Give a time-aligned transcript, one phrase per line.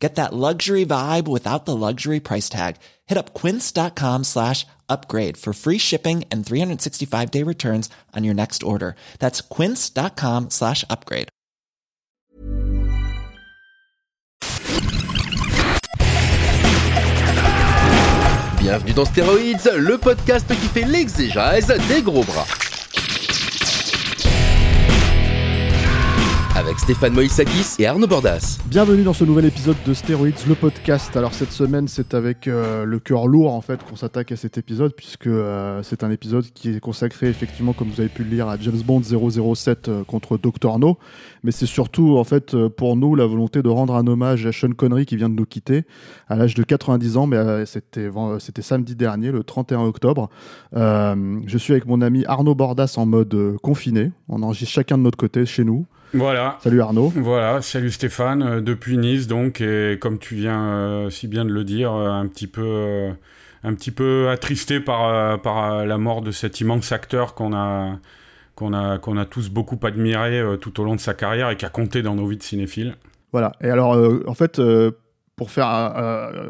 [0.00, 2.76] Get that luxury vibe without the luxury price tag.
[3.06, 8.62] Hit up quince.com slash upgrade for free shipping and 365 day returns on your next
[8.62, 8.96] order.
[9.18, 11.28] That's quince.com slash upgrade.
[18.58, 22.46] Bienvenue dans Stéroïdes, le podcast qui fait l'exégèse des gros bras.
[26.60, 28.58] Avec Stéphane Moïsakis et Arnaud Bordas.
[28.66, 31.16] Bienvenue dans ce nouvel épisode de Stéroïdes, le podcast.
[31.16, 34.58] Alors cette semaine, c'est avec euh, le cœur lourd en fait qu'on s'attaque à cet
[34.58, 38.30] épisode puisque euh, c'est un épisode qui est consacré effectivement, comme vous avez pu le
[38.30, 40.98] lire, à James Bond 007 euh, contre Dr No.
[41.44, 44.72] Mais c'est surtout en fait pour nous la volonté de rendre un hommage à Sean
[44.72, 45.84] Connery qui vient de nous quitter
[46.28, 50.28] à l'âge de 90 ans, mais c'était c'était samedi dernier, le 31 octobre.
[50.74, 54.12] je suis avec mon ami Arnaud Bordas en mode confiné.
[54.28, 55.86] On enregistre chacun de notre côté chez nous.
[56.12, 56.58] Voilà.
[56.62, 57.12] Salut Arnaud.
[57.16, 61.52] Voilà, salut Stéphane, euh, depuis Nice donc, et comme tu viens euh, si bien de
[61.52, 63.10] le dire, euh, un petit peu,
[63.62, 67.98] un petit peu attristé par, par la mort de cet immense acteur qu'on a,
[68.54, 71.64] qu'on a, qu'on a tous beaucoup admiré tout au long de sa carrière et qui
[71.64, 72.96] a compté dans nos vies de cinéphiles.
[73.32, 74.60] Voilà, et alors en fait,
[75.40, 75.66] pour faire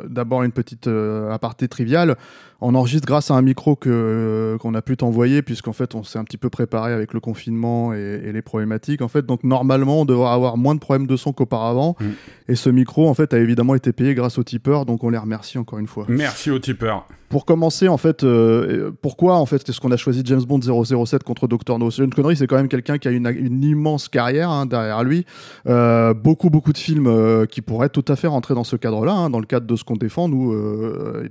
[0.09, 0.91] d'abord une petite
[1.31, 2.17] aparté triviale,
[2.61, 6.03] on enregistre grâce à un micro que euh, qu'on a pu t'envoyer puisqu'en fait on
[6.03, 9.03] s'est un petit peu préparé avec le confinement et, les problématiques.
[9.03, 11.97] En fait donc normalement on devrait avoir moins de problèmes de son qu'auparavant.
[12.01, 12.05] Mm.
[12.49, 15.19] et ce micro en fait a évidemment été payé grâce aux tipeurs donc on les
[15.19, 16.07] remercie encore une fois.
[16.09, 20.21] Merci aux tipeurs pour commencer en fait euh, pourquoi en fait est-ce qu'on a choisi
[20.27, 21.91] James Bond 007 contre Dr No?
[21.91, 25.25] C'est une connerie c'est quand même quelqu'un qui a une, immense carrière hein, derrière lui.
[25.67, 29.13] Euh, beaucoup beaucoup de films qui pourraient tout à fait rentrer dans ce cadre là
[29.13, 30.29] hein, dans le cadre de ce qu'on défend.
[30.29, 30.55] Nous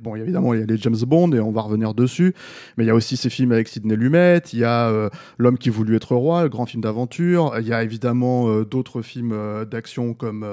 [0.01, 2.33] bon évidemment il y a les James Bond et on va revenir dessus.
[2.77, 5.57] Mais il y a aussi ces films avec Sidney Lumet, il y a euh, L'homme
[5.57, 9.31] qui voulut être roi, le grand film d'aventure, il y a évidemment euh, d'autres films
[9.33, 10.45] euh, d'action comme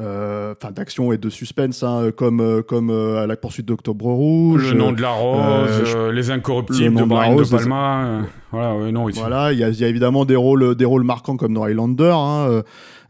[0.00, 4.92] enfin d'action et de suspense hein, comme comme à la poursuite d'Octobre Rouge, Le nom
[4.92, 8.22] de la rose, Les Incorruptibles de Brian De Palma.
[8.52, 12.14] Voilà, non, voilà, il y, a évidemment des rôles des rôles marquants comme dans Highlander.
[12.14, 12.62] Hein,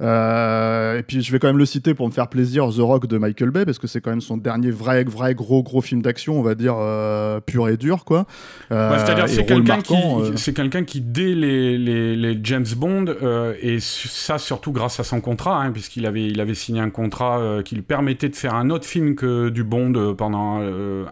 [0.02, 3.06] euh, et puis je vais quand même le citer pour me faire plaisir, The Rock
[3.06, 6.00] de Michael Bay, parce que c'est quand même son dernier vrai, vrai gros, gros film
[6.00, 8.26] d'action, on va dire euh, pur et dur, quoi.
[8.72, 10.36] Euh, C'est-à-dire c'est quelqu'un qui, euh.
[10.36, 15.04] c'est quelqu'un qui dès les, les, les James Bond euh, et ça surtout grâce à
[15.04, 18.54] son contrat, hein, puisqu'il avait, il avait signé un contrat qui lui permettait de faire
[18.54, 20.60] un autre film que du Bond pendant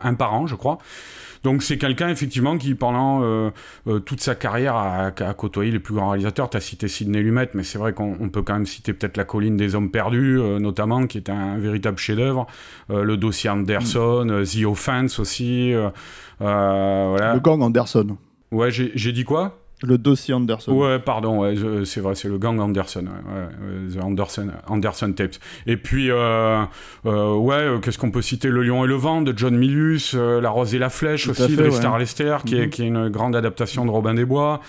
[0.02, 0.78] un par an, je crois.
[1.44, 3.50] Donc c'est quelqu'un effectivement qui pendant euh,
[3.86, 6.50] euh, toute sa carrière a, côtoyé les plus grands réalisateurs.
[6.50, 9.24] Tu as cité Sidney Lumet, mais c'est vrai qu'on peut quand même citer peut-être La
[9.24, 12.46] colline des hommes perdus, euh, notamment, qui est un, véritable chef-d'œuvre.
[12.88, 14.44] le dossier Anderson, mm.
[14.44, 15.72] The Offense aussi.
[16.38, 17.34] voilà.
[17.34, 18.16] Le gang Anderson.
[18.50, 19.58] Ouais, j'ai dit quoi?
[19.82, 20.72] Le dossier Anderson.
[20.72, 25.36] Ouais, pardon, ouais, c'est vrai, c'est le gang Anderson, ouais, The Anderson, Anderson Tapes.
[25.66, 26.62] Et puis, euh,
[27.06, 28.48] euh, ouais, qu'est-ce qu'on peut citer?
[28.48, 31.56] Le Lion et le Vent de John Milius, euh, La Rose et la Flèche aussi
[31.56, 32.68] de Star Lester, qui, est, mm-hmm.
[32.70, 34.60] qui est une grande adaptation de Robin des Bois.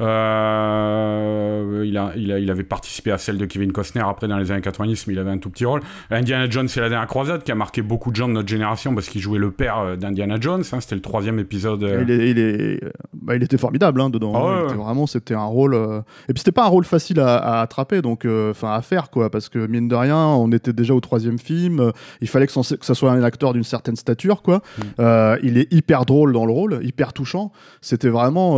[0.00, 4.38] Euh, il, a, il, a, il, avait participé à celle de Kevin Costner après dans
[4.38, 5.80] les années 90, mais il avait un tout petit rôle.
[6.10, 8.94] Indiana Jones, c'est la dernière croisade qui a marqué beaucoup de gens de notre génération
[8.94, 10.62] parce qu'il jouait le père euh, d'Indiana Jones.
[10.72, 11.82] Hein, c'était le troisième épisode.
[11.82, 12.04] Euh.
[12.06, 12.80] Il, est, il, est,
[13.12, 14.32] bah, il, était formidable hein, dedans.
[14.34, 15.74] Ah vraiment, c'était un rôle.
[15.74, 19.48] Et puis c'était pas un rôle facile à, attraper, donc enfin à faire quoi, parce
[19.48, 21.92] que mine de rien, on était déjà au troisième film.
[22.20, 24.62] il fallait que, ça soit un acteur d'une certaine stature quoi.
[24.78, 25.38] Mm.
[25.42, 27.52] il est hyper drôle dans le rôle, hyper touchant.
[27.80, 28.54] C'était vraiment,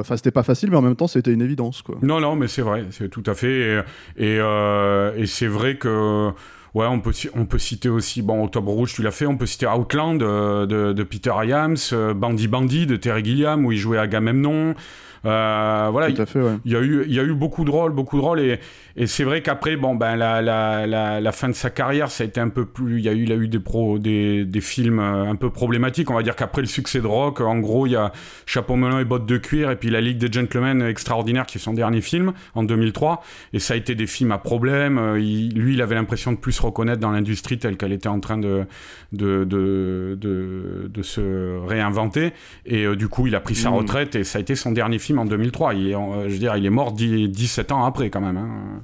[0.00, 1.82] enfin c'était pas facile, mais en même temps, c'était une évidence.
[1.82, 1.96] Quoi.
[2.02, 3.82] Non, non, mais c'est vrai, c'est tout à fait.
[4.18, 6.30] Et, et, euh, c'est vrai que.
[6.74, 9.46] Ouais, on peut, on peut citer aussi, bon, Octobre Rouge, tu l'as fait, on peut
[9.46, 13.78] citer Outland euh, de, de, Peter Iams, euh, Bandy Bandy de Terry Gilliam, où il
[13.78, 14.74] jouait Agamemnon.
[15.24, 16.16] Euh, voilà, il
[16.70, 18.58] y, a eu, il y a eu beaucoup de rôles, beaucoup de rôles, et,
[18.96, 22.22] et c'est vrai qu'après, bon, ben, la, la, la, la, fin de sa carrière, ça
[22.22, 22.98] a été un peu plus.
[22.98, 25.50] Il y a eu, il a eu des, pro, des, des films euh, un peu
[25.50, 26.10] problématiques.
[26.12, 28.12] On va dire qu'après le succès de Rock, en gros, il y a
[28.46, 31.60] Chapeau melon et bottes de cuir, et puis La Ligue des Gentlemen extraordinaire, qui est
[31.60, 33.24] son dernier film, en 2003.
[33.52, 34.98] Et ça a été des films à problème.
[34.98, 38.20] Euh, lui, il avait l'impression de plus se reconnaître dans l'industrie telle qu'elle était en
[38.20, 38.64] train de,
[39.12, 42.32] de, de, de, de se réinventer.
[42.64, 43.74] Et du coup, il a pris sa mmh.
[43.74, 45.74] retraite, et ça a été son dernier film en 2003.
[45.74, 48.36] Il est, je veux dire, il est mort 17 ans après quand même.
[48.36, 48.83] Hein.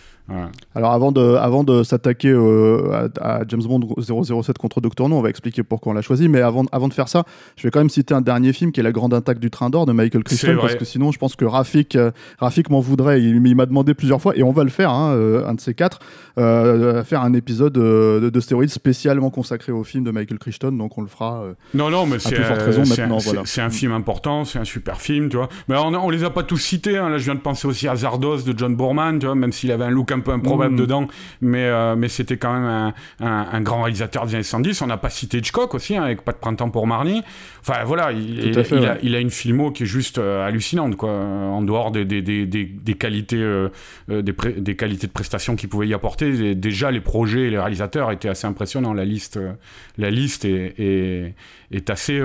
[0.75, 5.21] Alors avant de, avant de s'attaquer euh, à, James Bond 007 contre Doctor No, on
[5.21, 6.29] va expliquer pourquoi on l'a choisi.
[6.29, 7.23] Mais avant, avant de faire ça,
[7.57, 9.69] je vais quand même citer un dernier film qui est La Grande Attaque du Train
[9.69, 13.21] d'Or de Michael Crichton parce que sinon je pense que Rafik, euh, Rafik m'en voudrait.
[13.21, 15.73] Il, m'a demandé plusieurs fois et on va le faire, hein, euh, un de ces
[15.73, 15.99] quatre,
[16.35, 20.71] faire un épisode de, de stéroïdes spécialement consacré au film de Michael Crichton.
[20.71, 21.43] Donc on le fera.
[21.73, 25.49] non non mais c'est un, un, film important, c'est un super film, tu vois.
[25.67, 26.97] Mais on, on les a pas tous cités.
[26.97, 27.09] Hein.
[27.09, 29.71] Là je viens de penser aussi à Zardos de John Boorman, tu vois, même s'il
[29.71, 30.79] avait un look un peu improbable mm.
[30.79, 31.07] dedans,
[31.41, 34.81] mais, euh, mais c'était quand même un, un, grand réalisateur des années 110.
[34.81, 37.21] On n'a pas cité Hitchcock aussi, hein, avec Pas de printemps pour Marnie.
[37.61, 41.11] Enfin voilà, il, il, a, il, a, une filmo qui est juste euh, hallucinante, quoi,
[41.11, 43.69] en dehors des, des, des, des qualités, euh,
[44.07, 46.55] des, des, qualités de prestations qu'il pouvait y apporter.
[46.55, 48.93] déjà, les projets et les réalisateurs étaient assez impressionnants.
[48.93, 49.39] La liste,
[49.97, 51.35] la liste est, est,
[51.71, 52.19] est assez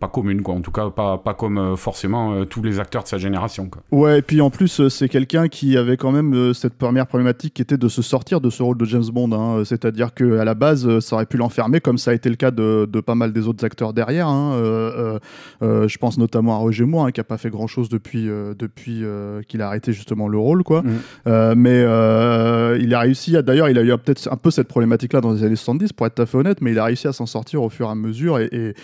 [0.00, 0.54] pas commune, quoi.
[0.54, 3.68] En tout cas, pas, pas comme forcément tous les acteurs de sa génération.
[3.68, 3.82] Quoi.
[3.90, 7.54] Ouais, et puis en plus, c'est quelqu'un qui avait quand même euh, cette première problématique
[7.54, 9.32] qui était de se sortir de ce rôle de James Bond.
[9.32, 9.64] Hein.
[9.64, 12.50] C'est-à-dire qu'à la base, euh, ça aurait pu l'enfermer, comme ça a été le cas
[12.50, 14.28] de, pas mal des autres acteurs derrière.
[14.28, 14.52] Hein.
[14.54, 15.18] Euh,
[15.60, 19.02] je pense notamment à Roger Moore, hein, qui a pas fait grand-chose depuis, depuis
[19.48, 20.62] qu'il a arrêté justement le rôle.
[20.62, 20.82] Quoi.
[20.82, 21.54] Mm.
[21.56, 21.82] mais
[22.80, 25.56] il a réussi, d'ailleurs, il a eu peut-être un peu cette problématique-là dans les années
[25.56, 27.68] 70, pour être tout à fait honnête, mais il a réussi à s'en sortir au
[27.68, 28.38] fur et à mesure.
[28.38, 28.74] Et,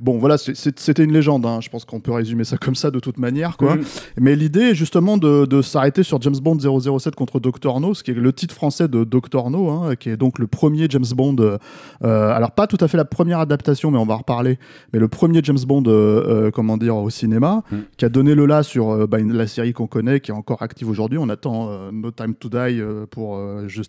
[0.00, 1.46] bon, voilà, c'était une légende.
[1.60, 3.56] Je pense qu'on peut résumer ça comme ça de toute manière.
[3.56, 3.76] Quoi.
[3.76, 3.84] Mm.
[4.20, 8.10] Mais l'idée, justement, de, de s'arrêter sur James Bond 007 contre Doctor No, ce qui
[8.10, 11.36] est le titre français de Doctor No, hein, qui est donc le premier James Bond.
[11.36, 11.58] Euh,
[12.02, 14.58] alors pas tout à fait la première adaptation, mais on va en reparler.
[14.92, 17.76] Mais le premier James Bond, euh, euh, comment dire, au cinéma, mm.
[17.96, 20.88] qui a donné le là sur bah, la série qu'on connaît, qui est encore active
[20.88, 21.18] aujourd'hui.
[21.18, 23.40] On attend No Time to Die pour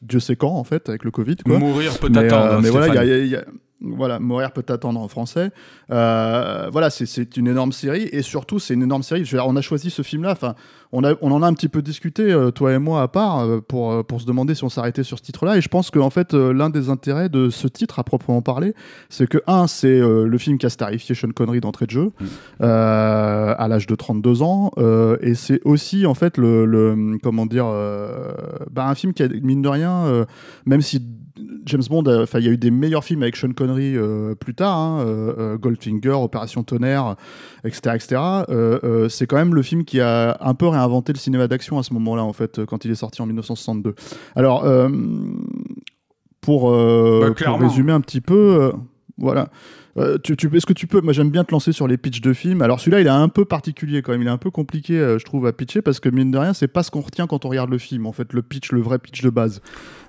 [0.02, 1.38] Dieu sait quand en fait avec le Covid.
[1.38, 1.60] Quoi.
[1.60, 2.62] Mourir peut attendre.
[2.62, 3.44] mais voilà, il y a
[3.86, 5.52] voilà, Mourir peut attendre en français.
[5.92, 9.30] Euh, voilà, c'est une énorme série et surtout c'est une énorme série.
[9.46, 10.32] on a choisi ce film-là.
[10.32, 10.56] Enfin,
[10.92, 13.60] on, on en a un petit peu discuté euh, toi et moi à part euh,
[13.60, 15.58] pour pour se demander si on s'arrêtait sur ce titre-là.
[15.58, 18.74] Et je pense qu'en fait l'un des intérêts de ce titre à proprement parler,
[19.10, 22.64] c'est que un, c'est le film qui a starifié Sean Connery d'entrée de jeu mmh.
[22.64, 24.72] à l'âge de 32 ans,
[25.22, 27.66] et c'est aussi en fait le, comment dire,
[28.72, 30.26] bah, un film qui a mine de rien,
[30.66, 31.02] même si
[31.66, 34.56] James Bond, enfin, il y a eu des meilleurs films avec Sean Connery euh, plus
[34.56, 37.16] tard, hein, euh, euh, Goldfinger, Opération Tonnerre,
[37.64, 39.08] etc., etc.
[39.10, 41.94] c'est quand même le film qui a un peu réinventé le cinéma d'action à ce
[41.94, 43.96] moment-là, en fait, quand il est sorti en 1962.
[44.36, 44.62] Alors,
[46.42, 48.72] pour, bah, pour, résumer un petit peu,
[49.18, 49.50] voilà.
[49.98, 52.34] Euh, tu, est-ce que tu peux Moi, j'aime bien te lancer sur les pitchs de
[52.34, 52.62] films.
[52.62, 54.22] Alors, celui-là, il est un peu particulier quand même.
[54.22, 56.54] Il est un peu compliqué, euh, je trouve, à pitcher parce que mine de rien,
[56.54, 58.06] c'est pas ce qu'on retient quand on regarde le film.
[58.06, 59.62] En fait, le pitch, le vrai pitch de base.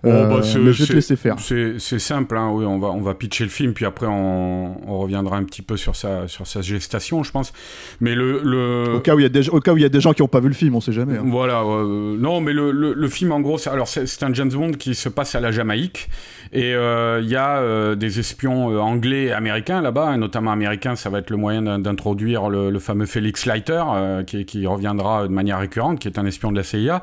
[0.03, 1.37] Oh, euh, bah, mais je vais te laisser faire.
[1.39, 2.37] C'est simple.
[2.37, 5.45] Hein, oui, on va on va pitcher le film, puis après on, on, reviendra un
[5.45, 7.53] petit peu sur sa sur sa gestation, je pense.
[8.01, 8.97] Mais le, le...
[8.97, 10.13] au cas où il y a des au cas où il y a des gens
[10.13, 11.17] qui n'ont pas vu le film, on sait jamais.
[11.17, 11.25] Hein.
[11.25, 11.63] Voilà.
[11.63, 15.35] non, mais le, le, film en gros, alors c'est un James Bond qui se passe
[15.35, 16.09] à la Jamaïque
[16.53, 21.31] et il y a des espions anglais et américains là-bas, notamment américain, ça va être
[21.31, 26.19] le moyen d'introduire le, fameux Felix Leiter, euh, qui, reviendra de manière récurrente, qui est
[26.19, 27.03] un espion de la CIA.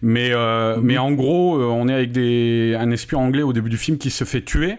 [0.00, 0.82] Mais, euh, mhm.
[0.84, 3.98] mais en gros, euh, on est avec des, un espion anglais au début du film
[3.98, 4.78] qui se fait tuer.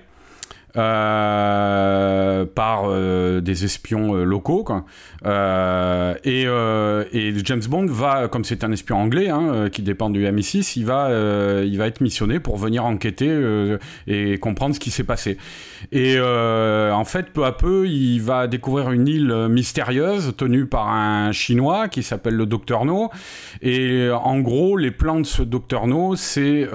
[0.75, 4.66] Euh, par euh, des espions euh, locaux.
[6.24, 6.46] Et,
[7.46, 11.10] James Bond va, comme c'est un espion anglais hein, qui dépend du MI6, il va,
[11.64, 13.30] il va être missionné pour venir enquêter
[14.08, 15.38] et comprendre ce qui s'est passé.
[15.92, 21.31] Et en fait, peu à peu, il va découvrir une île mystérieuse tenue par un
[21.31, 23.10] Chinois qui s'appelle le Docteur No.
[23.62, 26.68] Et en gros, les plans de ce Docteur No, c'est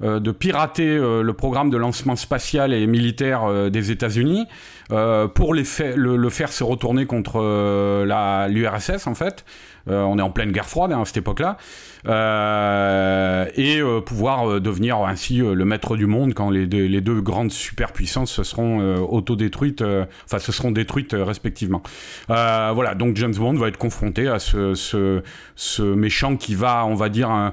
[0.00, 4.46] de pirater le programme de lancement spatial et militaire euh, des États-Unis
[4.92, 9.44] euh, pour le, faire se retourner contre euh, l'URSS en fait.
[9.86, 11.56] on est en pleine guerre froide hein, à cette époque-là.
[12.06, 17.52] Euh, et euh, pouvoir euh, devenir ainsi le maître du monde quand les deux, grandes
[17.52, 19.84] superpuissances se seront autodétruites,
[20.24, 21.82] enfin se seront détruites respectivement.
[22.28, 24.74] voilà, donc James Bond va être confronté à ce,
[25.54, 27.52] ce, méchant qui va, on va dire,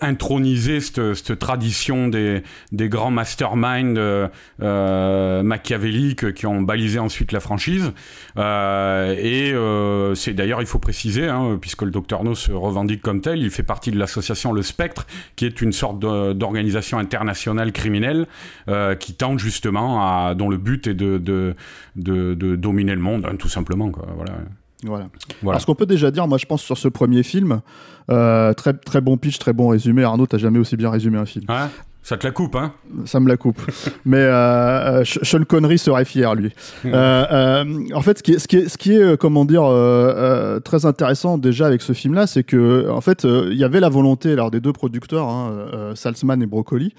[0.00, 7.92] introniser cette, cette, tradition des, des grands masterminds machiavéliques qui ont balisé ensuite la franchise.
[8.36, 9.54] et
[10.14, 13.50] c'est d'ailleurs, il faut préciser, hein, puisque le docteur No se revendique comme tel, il
[13.50, 18.26] fait partie de l'association Le Spectre, qui est une sorte d'organisation internationale criminelle
[18.68, 21.54] euh, qui tente justement à, dont le but est de, de,
[21.96, 23.90] de, dominer le monde, hein, tout simplement.
[23.90, 24.06] Quoi.
[24.16, 24.32] Voilà.
[24.84, 25.08] Voilà.
[25.42, 25.60] voilà.
[25.60, 27.60] ce qu'on peut déjà dire, moi je pense sur ce premier film,
[28.10, 30.02] euh, très, très bon pitch, très bon résumé.
[30.02, 31.46] Arnaud, t'as jamais aussi bien résumé un film.
[32.04, 32.72] Ça te la coupe, hein?
[33.04, 33.62] Ça me la coupe.
[34.04, 36.52] Mais euh, euh, Sean Connery serait fier, lui.
[36.84, 37.26] Euh,
[37.64, 39.62] euh, en fait, ce qui est, ce qui est, ce qui est comment dire,
[40.64, 44.32] très intéressant déjà avec ce film-là, c'est que, en fait, il y avait la volonté,
[44.32, 46.92] alors des deux producteurs, hein, Salzman et Broccoli,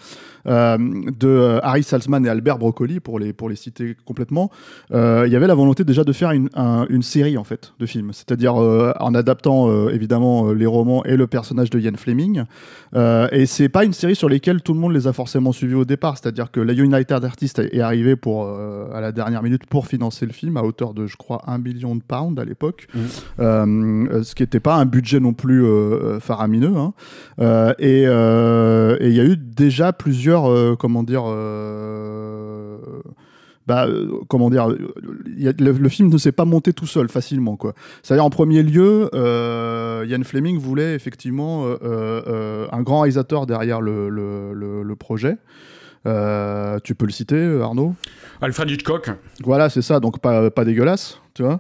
[0.46, 4.50] de euh, Harry Salzman et Albert Broccoli, pour les, pour les citer complètement,
[4.94, 7.74] euh, il y avait la volonté déjà de faire une, un- une série, en fait,
[7.80, 8.12] de films.
[8.14, 12.44] C'est-à-dire euh, en adaptant, euh, évidemment, euh, les romans et le personnage de Ian Fleming.
[12.96, 15.76] Euh, et c'est pas une série sur lesquelles tout le monde les a forcément suivis
[15.76, 16.18] au départ.
[16.18, 20.26] C'est-à-dire que la United Artists est arrivée pour, euh, à la dernière minute pour financer
[20.26, 22.88] le film à hauteur de, je crois, 1 million de pounds à l'époque.
[23.40, 26.76] Euh, ce qui n'était pas un budget non plus euh, faramineux.
[26.76, 26.94] hein.
[27.40, 32.78] Euh, euh, et il y a eu déjà plusieurs, euh, comment dire, euh,
[33.68, 37.74] bah, euh, comment dire, le, le film ne s'est pas monté tout seul facilement, quoi.
[38.02, 43.46] C'est-à-dire en premier lieu, euh, Ian Fleming voulait effectivement euh, euh, euh, un grand réalisateur
[43.46, 45.38] derrière le, le, le- projet.
[46.04, 47.96] Tu peux le citer, Arnaud?
[48.42, 49.10] Alfred Hitchcock.
[49.44, 51.60] Voilà, c'est ça, donc pas, pas dégueulasse, tu vois.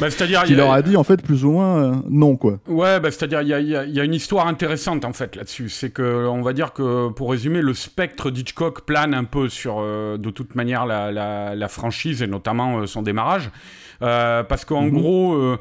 [0.00, 2.58] Bah, c'est-à-dire, Qui leur a dit en fait plus ou moins euh, non, quoi.
[2.68, 5.04] Ouais, bah, c'est-à-dire il y a, il y a- il y a une histoire intéressante
[5.04, 5.68] en fait là-dessus.
[5.68, 9.76] C'est que on va dire que pour résumer, le spectre d'Hitchcock plane un peu sur
[9.80, 13.50] euh, de toute manière la, la- la franchise et notamment euh, son démarrage.
[14.00, 14.90] Parce qu'en Mhm.
[14.92, 15.56] gros,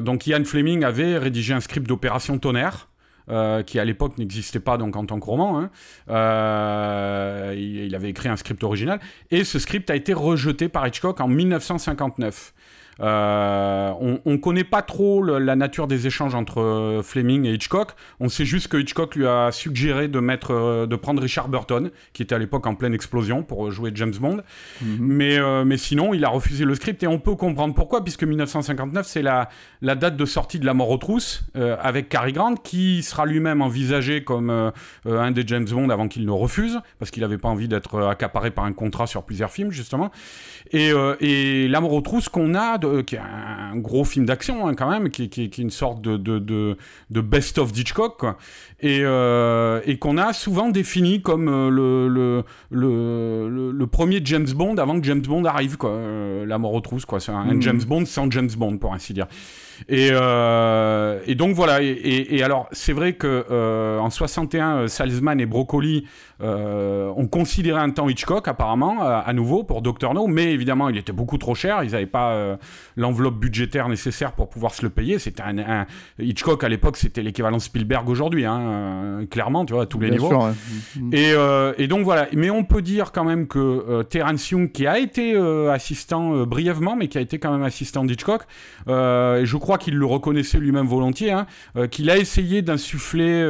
[0.00, 2.88] donc Ian Fleming avait rédigé un script d'opération Tonnerre.
[3.32, 5.58] Euh, qui à l'époque n'existait pas donc en tant que roman.
[5.58, 5.70] hein.
[6.10, 10.86] Euh, il, il avait écrit un script original et ce script a été rejeté par
[10.86, 12.52] Hitchcock en 1959.
[13.00, 17.52] Euh, on, on connaît pas trop le- la nature des échanges entre euh, Fleming et
[17.54, 17.90] Hitchcock.
[18.20, 21.90] On sait juste que Hitchcock lui a suggéré de mettre, euh, de prendre Richard Burton,
[22.12, 24.42] qui était à l'époque en pleine explosion pour jouer James Bond.
[24.98, 28.24] Mais, euh, mais sinon, il a refusé le script et on peut comprendre pourquoi, puisque
[28.24, 29.48] 1959 c'est la,
[29.80, 31.44] la date de sortie de La Mort aux trousses
[31.80, 34.70] avec Cary Grant, qui sera lui-même envisagé comme euh,
[35.06, 38.00] euh, un des James Bond avant qu'il ne refuse, parce qu'il n'avait pas envie d'être
[38.02, 40.10] accaparé par un contrat sur plusieurs films justement.
[40.72, 44.26] Et, euh, et La Mort aux trousses qu'on a, de- qui est un gros film
[44.26, 46.76] d'action hein, quand même, qui, qui- qui est une sorte de, de, de,
[47.10, 48.36] de best-of d'Hitchcock, quoi.
[48.80, 54.76] et, euh, et qu'on a souvent défini comme euh, le, le, le, premier James Bond
[54.76, 55.90] avant que James Bond arrive, quoi.
[55.90, 57.20] Euh, La Mort aux trousses, quoi.
[57.20, 57.62] C'est un, Mhm.
[57.62, 59.26] James Bond sans James Bond, pour ainsi dire.
[59.88, 61.82] Et, euh, et donc voilà.
[61.82, 66.06] Et, et- et alors, c'est vrai que euh, en 61, euh, Salzman et Broccoli
[66.42, 70.88] euh, ont considéré un temps Hitchcock, apparemment, euh, à nouveau pour Doctor No, mais évidemment,
[70.88, 71.84] il était beaucoup trop cher.
[71.84, 72.56] Ils n'avaient pas euh,
[72.96, 75.18] l'enveloppe budgétaire nécessaire pour pouvoir se le payer.
[75.18, 75.86] C'était un, un-
[76.18, 80.18] Hitchcock à l'époque, c'était l'équivalent Spielberg aujourd'hui, hein, clairement, tu vois, à tous les Bien
[80.18, 80.28] niveaux.
[80.30, 81.18] sûr, ouais.
[81.78, 82.26] Et, et donc voilà.
[82.34, 85.36] Mais on peut dire quand même que Terence Young, qui a été
[85.70, 88.42] assistant brièvement, mais qui a été quand même assistant d'Hitchcock,
[88.88, 88.90] et
[89.44, 91.46] je crois qu'il le reconnaissait lui-même volontiers, hein,
[91.90, 93.42] qu'il a essayé d'insuffler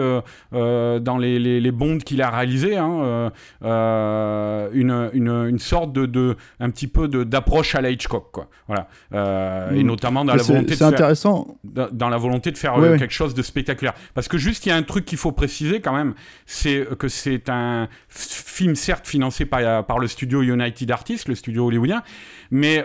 [0.53, 3.31] dans les, les, les bonds qu'il a réalisés hein, euh,
[3.65, 8.49] euh, une, une, une sorte de, de un petit peu d'approche à la Hitchcock, quoi.
[8.67, 8.89] Voilà.
[9.15, 9.87] Euh, Et Mm.
[9.87, 11.57] notamment dans Mais la volonté de c'est faire intéressant.
[11.65, 12.99] dans dans la volonté de faire Oui, euh, oui.
[12.99, 13.95] quelque chose de spectaculaire.
[14.15, 16.15] Parce que juste, il y a un truc qu'il faut préciser quand même,
[16.47, 21.67] c'est que c'est un film certes financé par, par le studio United Artists, le studio
[21.67, 22.03] hollywoodien,
[22.51, 22.85] mais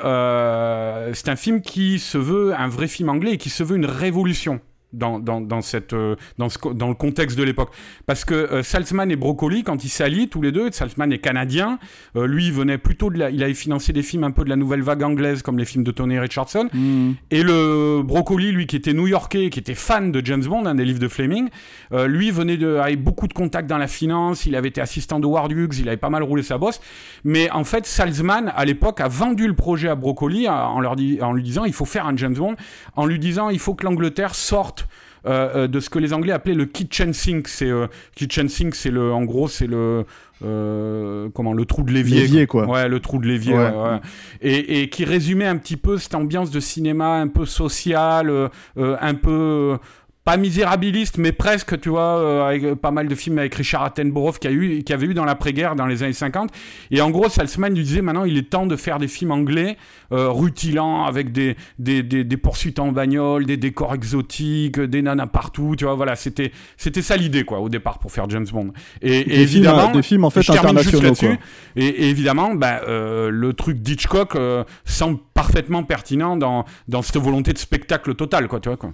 [1.13, 3.85] c'est un film qui se veut un vrai film anglais et qui se veut une
[3.85, 4.59] révolution.
[4.93, 7.71] Dans, dans, dans, cette, euh, dans, ce, dans le contexte de l'époque.
[8.05, 11.77] Parce que euh, Salzman et Broccoli, quand ils s'allient tous les deux, Salzman est canadien,
[12.15, 14.49] euh, lui il venait plutôt de la, il avait financé des films un peu de
[14.49, 17.11] la nouvelle vague anglaise, comme les films de Tony Richardson, Mm.
[17.31, 20.85] et le Brocoli, lui, qui était new-yorkais, qui était fan de James Bond, un des
[20.85, 21.49] livres de Fleming,
[21.91, 25.19] euh, lui venait de, avait beaucoup de contacts dans la finance, il avait été assistant
[25.19, 26.79] de Ward Hughes, il avait pas mal roulé sa bosse.
[27.25, 30.95] Mais en fait, Salzman, à l'époque, a vendu le projet à Brocoli en, en leur
[30.95, 32.55] dit- en lui disant il faut faire un James Bond,
[32.95, 34.86] en lui disant il faut que l'Angleterre sorte
[35.25, 37.47] euh, euh, de ce que les Anglais appelaient le kitchen sink.
[37.47, 40.05] C'est euh, kitchen sink, c'est le, en gros, c'est le
[40.43, 42.21] euh, comment le trou de l'évier.
[42.21, 42.67] L'évier, quoi.
[42.67, 43.53] Ouais, le trou de l'évier.
[43.55, 43.69] Ouais.
[43.69, 43.99] ouais, ouais.
[44.41, 48.49] Et, et qui résumait un petit peu cette ambiance de cinéma un peu social, euh,
[48.77, 49.77] un peu
[50.27, 53.81] pas misérabiliste, mais presque, tu vois, euh, avec euh, pas mal de films avec Richard
[53.83, 56.49] Attenborough qui a eu, qui avait eu dans l'après-guerre dans les années 50.
[56.91, 59.77] Et en gros, Salzman lui disait maintenant, il est temps de faire des films anglais
[60.11, 65.27] euh, rutilants avec des, des, des, des poursuites en bagnole, des décors exotiques, des nanas
[65.27, 68.73] partout, tu vois, voilà, c'était c'était ça l'idée quoi au départ pour faire James Bond.
[69.01, 71.03] Et, films, évidemment, des films en fait je juste internationaux.
[71.03, 71.27] là-dessus.
[71.27, 71.37] quoi.
[71.77, 77.15] Et, et évidemment, bah, euh, le truc d'Hitchcock euh, semble parfaitement pertinent dans, dans cette
[77.15, 78.91] volonté de spectacle total, quoi, tu vois, quoi.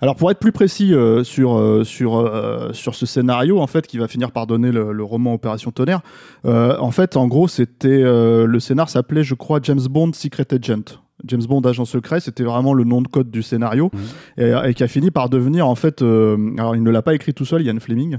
[0.00, 3.86] Alors pour être plus précis euh, sur euh, sur euh, sur ce scénario en fait
[3.86, 6.02] qui va finir par donner le, le roman Opération Tonnerre,
[6.44, 11.00] en fait en gros c'était le scénar s'appelait je crois James Bond Secret Agent.
[11.24, 14.00] James Bond agent secret, c'était vraiment le nom de code du scénario Mhm.
[14.44, 16.02] et, et qui a fini par devenir en fait.
[16.02, 18.18] euh, alors il ne l'a pas écrit tout seul, Ian Fleming.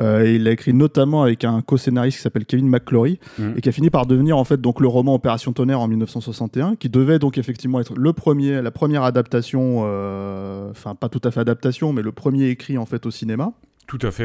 [0.00, 3.54] Euh, il l'a écrit notamment avec un co-scénariste qui s'appelle Kevin McClory Mhm.
[3.56, 6.76] et qui a fini par devenir en fait donc le roman Opération Tonnerre en 1961,
[6.76, 11.30] qui devait donc effectivement être le premier, la première adaptation, euh, enfin pas tout à
[11.30, 13.52] fait adaptation, mais le premier écrit en fait au cinéma
[13.92, 14.24] Tout à fait.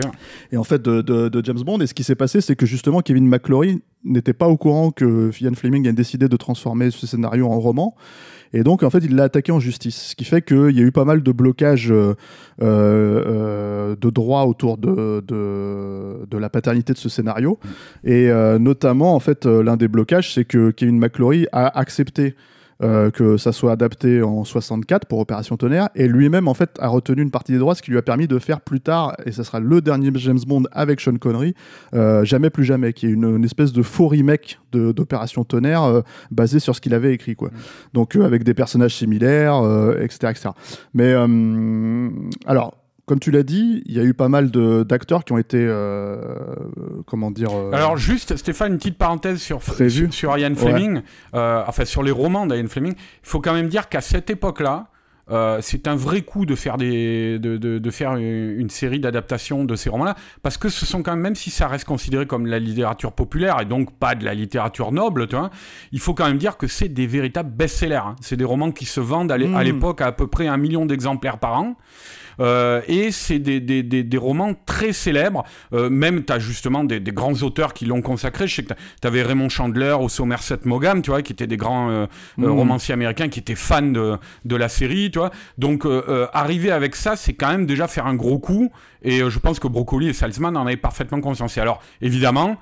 [0.54, 1.80] et en fait de, James Bond.
[1.80, 5.30] Et ce qui s'est passé, c'est que justement Kevin McClory n'était pas au courant que
[5.42, 7.94] Ian Fleming a décidé de transformer ce scénario en roman.
[8.54, 10.12] Et donc, en fait, il l'a attaqué en justice.
[10.12, 12.16] Ce qui fait qu'il y a eu pas mal de blocages euh,
[12.62, 17.60] euh, de droit autour de, de, la paternité de ce scénario.
[18.06, 22.36] Et euh, notamment, en fait, l'un des blocages, c'est que Kevin McClory a accepté
[22.84, 25.90] euh, que ça soit adapté en 64 pour Opération Tonnerre.
[25.96, 28.28] Et lui-même en fait a retenu une partie des droits ce qui lui a permis
[28.28, 31.54] de faire plus tard et ça sera le dernier James Bond avec Sean Connery
[31.94, 36.02] euh, jamais plus jamais qui est une, une espèce de faux remake d'Opération Tonnerre euh,
[36.32, 37.50] basé sur ce qu'il avait écrit quoi.
[37.94, 40.50] Donc euh, avec des personnages similaires euh, etc etc
[40.94, 42.10] mais euh,
[42.46, 42.76] alors
[43.08, 45.58] comme tu l'as dit, il y a eu pas mal de- d'acteurs qui ont été,
[45.60, 46.18] euh,
[47.08, 50.12] comment dire, euh, Alors juste, Stéphane, une petite parenthèse sur, Prévu.
[50.12, 51.02] sur, Ian Fleming,
[51.34, 52.94] euh, enfin sur les romans d'Ian Fleming.
[52.94, 54.88] Il faut quand même dire qu'à cette époque-là,
[55.30, 59.66] euh, c'est un vrai coup de faire des, de, de, de faire une, série d'adaptations
[59.66, 62.46] de ces romans-là, parce que ce sont quand même, même si ça reste considéré comme
[62.46, 65.50] la littérature populaire et donc pas de la littérature noble, tu vois,
[65.92, 67.96] il faut quand même dire que c'est des véritables best-sellers.
[68.06, 68.16] hein.
[68.22, 69.64] C'est des romans qui se vendent à l'é- à Mm.
[69.64, 71.76] l'époque à, à peu près un million d'exemplaires par an.
[72.40, 75.44] Euh, et c'est des, des, des, des romans très célèbres.
[75.74, 78.48] Euh, même, tu as justement des, des grands auteurs qui l'ont consacré.
[78.48, 81.58] Je sais que tu avais Raymond Chandler ou Somerset Maugham, tu vois, qui étaient des
[81.58, 82.46] grands euh, euh, Mm.
[82.52, 85.32] romanciers américains qui étaient fans de, de la série, tu vois.
[85.58, 88.72] Donc, euh, euh, arriver avec ça, c'est quand même déjà faire un gros coup.
[89.02, 91.58] Et je pense que Broccoli et Salzman en avaient parfaitement conscience.
[91.58, 92.58] Et alors, évidemment,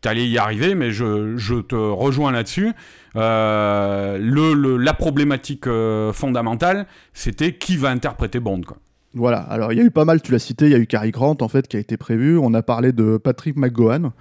[0.00, 2.72] t'allais y arriver, mais je, je te rejoins là-dessus.
[3.16, 8.78] Euh, le, le- la problématique euh, fondamentale, c'était qui va interpréter Bond, quoi.
[9.12, 10.86] Voilà, alors il y a eu pas mal, tu l'as cité, il y a eu
[10.86, 12.38] Cary Grant en fait qui a été prévu.
[12.38, 14.12] On a parlé de Patrick McGowan,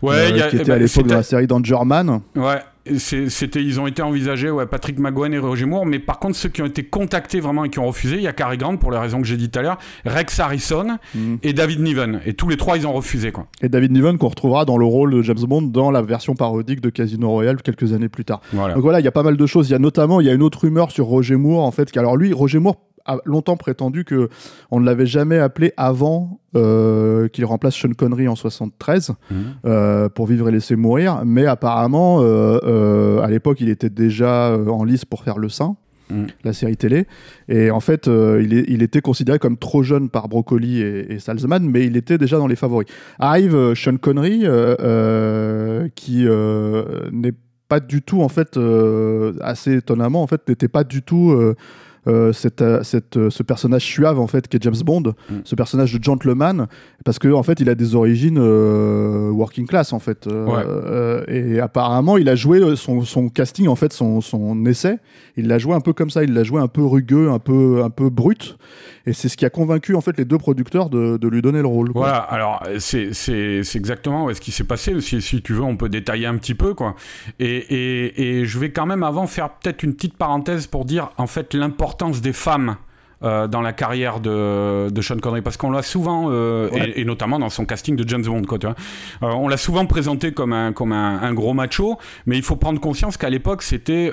[0.00, 2.20] Ouais, euh, y a- qui était à ben, l'époque de la série Danger Man.
[2.34, 2.60] Ouais,
[2.96, 6.48] c'était, ils ont été envisagés, ouais, Patrick McGowan et Roger Moore, mais par contre, ceux
[6.48, 8.90] qui ont été contactés vraiment et qui ont refusé, il y a Cary Grant pour
[8.90, 9.76] les raisons que j'ai dit tout à l'heure,
[10.06, 11.38] Rex Harrison Mhm.
[11.42, 12.20] et David Niven.
[12.24, 13.48] Et tous les trois, ils ont refusé, quoi.
[13.60, 16.80] Et David Niven qu'on retrouvera dans le rôle de James Bond dans la version parodique
[16.80, 18.40] de Casino Royale quelques années plus tard.
[18.54, 18.72] Voilà.
[18.72, 19.68] Donc voilà, il y a pas mal de choses.
[19.68, 21.94] Il y a notamment, il y a une autre rumeur sur Roger Moore en fait.
[21.98, 22.76] Alors lui, Roger Moore
[23.08, 24.28] a longtemps prétendu que
[24.70, 29.36] on ne l'avait jamais appelé avant euh, qu'il remplace Sean Connery en 73 Mhm.
[29.66, 31.22] euh, pour vivre et laisser mourir.
[31.26, 35.76] Mais apparemment, euh, à l'époque, il était déjà en lice pour faire Le Saint.
[36.10, 36.26] Mhm.
[36.42, 37.06] la série télé
[37.50, 41.12] et en fait euh, il, est- il était considéré comme trop jeune par Broccoli et,
[41.12, 46.24] et Salzman mais il était déjà dans les favoris arrive euh, Sean Connery euh, qui
[47.12, 47.34] n'est
[47.68, 48.58] pas du tout en fait
[49.42, 51.38] assez étonnamment en fait n'était pas du tout
[52.08, 55.34] euh, euh, cette, euh, cette, ce personnage suave en fait qui est James Bond, Mm.
[55.44, 56.66] ce personnage de gentleman,
[57.04, 60.46] parce que en fait il a des origines euh, working class en fait, Euh,
[61.26, 61.54] Ouais.
[61.56, 64.98] et apparemment il a joué son, son casting en fait son, son essai,
[65.36, 67.82] il l'a joué un peu comme ça, il l'a joué un peu rugueux, un peu
[67.84, 68.56] un peu brut,
[69.06, 71.60] et c'est ce qui a convaincu en fait les deux producteurs de, de lui donner
[71.60, 71.92] le rôle.
[71.92, 72.02] quoi.
[72.02, 73.10] Voilà, alors c'est
[73.74, 75.00] exactement ouais, ce qui s'est passé.
[75.00, 76.94] Si, si tu veux, on peut détailler un petit peu, quoi.
[77.38, 81.10] Et, et, et je vais quand même avant faire peut-être une petite parenthèse pour dire
[81.18, 82.76] en fait l'importance des femmes.
[83.22, 85.42] Euh, dans la carrière de, de Sean Connery.
[85.42, 86.90] Parce qu'on l'a souvent euh, Ouais.
[86.90, 88.76] et, et notamment dans son casting de James Bond quoi tu vois.
[89.22, 92.56] Euh, on l'a souvent présenté comme un comme un, un gros macho mais il faut
[92.56, 94.06] prendre conscience qu'à l'époque c'était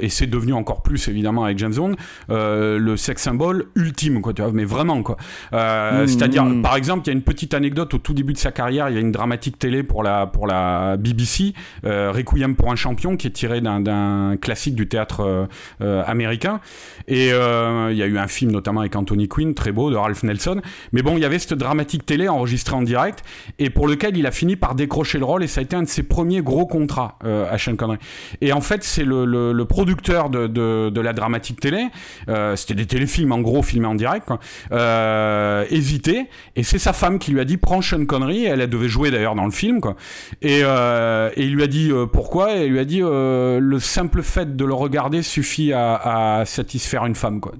[0.00, 1.94] et c'est devenu encore plus évidemment avec James Bond
[2.28, 4.50] le sex symbole ultime quoi tu vois.
[4.52, 5.16] Mais vraiment quoi.
[5.52, 6.06] Mhm.
[6.06, 8.88] c'est-à-dire par exemple il y a une petite anecdote au tout début de sa carrière.
[8.88, 11.52] Il y a une dramatique télé pour la pour la BBC
[11.84, 15.48] Requiem pour un champion qui est tiré d'un- classique du théâtre
[15.80, 16.60] américain.
[17.08, 20.22] Et il y a eu un film notamment avec Anthony Quinn très beau de Ralph
[20.22, 20.60] Nelson.
[20.92, 23.22] Mais bon il y avait cette dramatique télé enregistrée en direct
[23.58, 25.82] et pour lequel il a fini par décrocher le rôle et ça a été un
[25.82, 27.98] de ses premiers gros contrats euh, à Sean Connery.
[28.40, 31.86] Et en fait c'est le, le, le producteur de, de, de la dramatique télé
[32.28, 34.40] euh, c'était des téléfilms en gros filmés en direct quoi,
[34.72, 38.44] euh, hésité et c'est sa femme qui lui a dit prends Sean Connery.
[38.44, 39.96] Elle, devait jouer d'ailleurs dans le film quoi.
[40.42, 42.56] Et, euh, et il lui a dit euh, pourquoi?
[42.56, 46.44] Et il lui a dit euh, le simple fait de le regarder suffit à, à
[46.44, 47.52] satisfaire une femme quoi.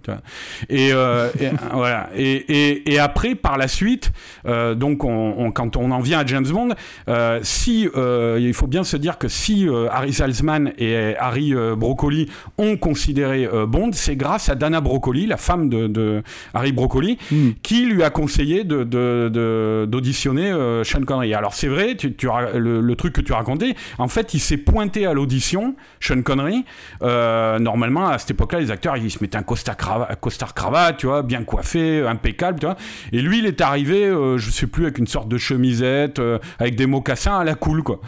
[0.69, 2.09] Et, euh, et, voilà.
[2.15, 4.11] Et, et, et, après, par la suite,
[4.47, 6.71] euh, donc, on, on, quand on en vient à James Bond,
[7.09, 12.77] euh, si il faut bien se dire que si Harry Salzman et Harry Broccoli ont
[12.77, 16.23] considéré Bond, c'est grâce à Dana Broccoli, la femme de, de
[16.55, 17.51] Harry Broccoli, mm.
[17.63, 20.53] qui lui a conseillé de, de, d'auditionner
[20.85, 21.35] Sean Connery.
[21.35, 24.57] Alors c'est vrai, tu, tu, le, le, truc que tu racontais, en fait, il s'est
[24.57, 26.65] pointé à l'audition, Sean Connery.
[27.01, 31.07] normalement, à cette époque-là, les acteurs, ils se mettaient un costard cravate, costard cravate, tu
[31.07, 32.77] vois, bien coiffé, impeccable, tu vois.
[33.13, 36.39] Et lui, il est arrivé, euh, je sais plus, avec une sorte de chemisette, euh,
[36.59, 38.01] avec des mocassins à la cool, quoi.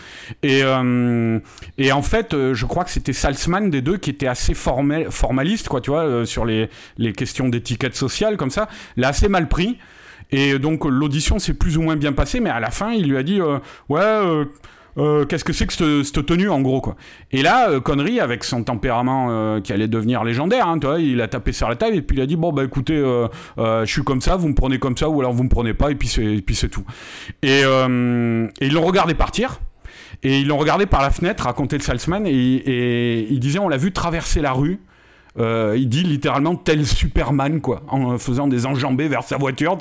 [0.43, 1.39] Et, euh,
[1.79, 5.11] et en fait, euh, je crois que c'était Salzman des deux qui était assez formel,
[5.11, 8.69] formaliste, quoi, tu vois, sur les, les questions d'étiquette sociale, comme ça.
[8.99, 9.79] L'a assez mal pris.
[10.31, 13.17] Et donc, l'audition s'est plus ou moins bien passée, mais à la fin, il lui
[13.17, 13.41] a dit,
[13.89, 14.45] ouais,
[14.99, 16.97] euh, qu'est-ce que c'est que cette, tenue en gros quoi?
[17.31, 21.29] Et là, euh, Connery avec son tempérament euh, qui allait devenir légendaire, hein, il a
[21.29, 24.03] tapé sur la table et puis il a dit bon bah écoutez, euh, je suis
[24.03, 26.09] comme ça, vous me prenez comme ça ou alors vous me prenez pas et puis
[26.09, 26.85] c'est tout.
[27.43, 29.61] Et, et ils l'ont regardé partir.
[30.25, 33.77] Et ils l'ont regardé par la fenêtre, racontait le salesman, et, il disait on l'a
[33.77, 34.81] vu traverser la rue.
[35.39, 39.79] Il dit littéralement tel Superman, quoi, en faisant des enjambées vers sa voiture,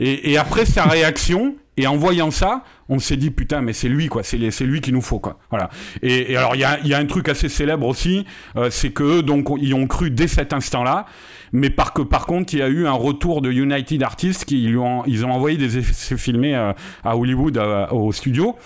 [0.00, 4.08] et après sa réaction, et en voyant ça, on s'est dit putain, mais c'est lui
[4.08, 5.38] quoi, c'est lui qu'il nous faut quoi.
[5.50, 5.70] Voilà.
[6.02, 8.24] Et, et alors il y a, y a, un truc assez célèbre aussi,
[8.56, 11.06] euh, c'est que donc ils ont cru dès cet instant-là,
[11.52, 14.66] mais par que par contre il y a eu un retour de United Artists qui
[14.66, 16.72] lui ont ils ont envoyé des essais filmés euh,
[17.04, 18.56] à Hollywood à, au studio.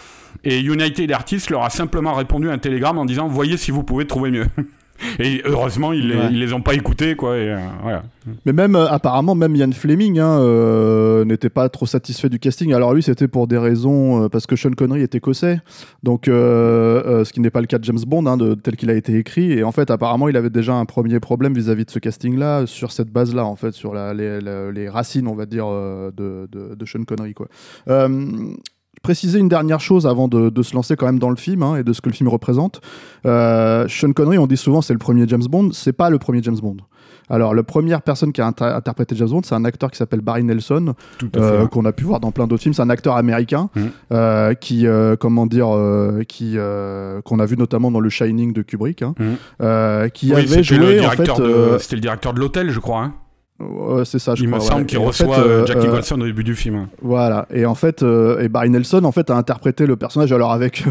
[0.45, 4.07] Et United Artists leur a simplement répondu un télégramme en disant voyez si vous pouvez
[4.07, 4.47] trouver mieux.
[5.19, 6.29] Et heureusement, ils, ouais.
[6.29, 7.37] les, ils les ont pas écoutés, quoi.
[7.37, 8.03] Et, euh, voilà.
[8.47, 12.73] Mais même, euh, apparemment, même Ian Fleming hein, euh, n'était pas trop satisfait du casting.
[12.73, 15.61] Alors lui, c'était pour des raisons, parce que Sean Connery est écossais,
[16.03, 18.95] donc ce qui n'est pas le cas de James Bond, hein, de, tel qu'il a
[18.95, 19.53] été écrit.
[19.53, 22.67] Et en fait, apparemment, il avait déjà un premier problème vis-à-vis -vis de ce casting-là,
[22.67, 26.87] sur cette base-là, en fait, sur la, les, racines, on va dire, de, de, de
[26.87, 27.49] Sean Connery, quoi
[29.03, 31.77] préciser une dernière chose avant de, de, se lancer quand même dans le film hein,
[31.77, 32.81] et de ce que le film représente.
[33.27, 36.43] Euh, Sean Connery, on dit souvent c'est le premier James Bond, c'est pas le premier
[36.43, 36.77] James Bond.
[37.31, 40.21] Alors, la première personne qui a inter interprété James Bond, c'est un acteur qui s'appelle
[40.21, 40.95] Barry Nelson,
[41.37, 42.75] euh, qu'on a pu voir dans plein d'autres films.
[42.75, 43.81] C'est un acteur américain mmh.
[44.12, 45.69] euh, qui, euh, comment dire,
[46.29, 46.57] qui
[47.25, 50.11] qu'on a vu notamment dans Le Shining de Kubrick, hein, mmh.
[50.11, 51.81] qui oui, avait joué le en fait.
[51.81, 53.01] C'était le directeur de l'hôtel, je crois.
[53.01, 53.15] Hein
[53.70, 54.87] Ouais, c'est ça, je Il crois, me semble ouais.
[54.87, 56.88] qu'il en reçoit fait, euh, Jackie euh, Wilson au début du film.
[57.01, 57.46] Voilà.
[57.53, 60.85] Et en fait, euh, et Barry Nelson, en fait, a interprété le personnage alors avec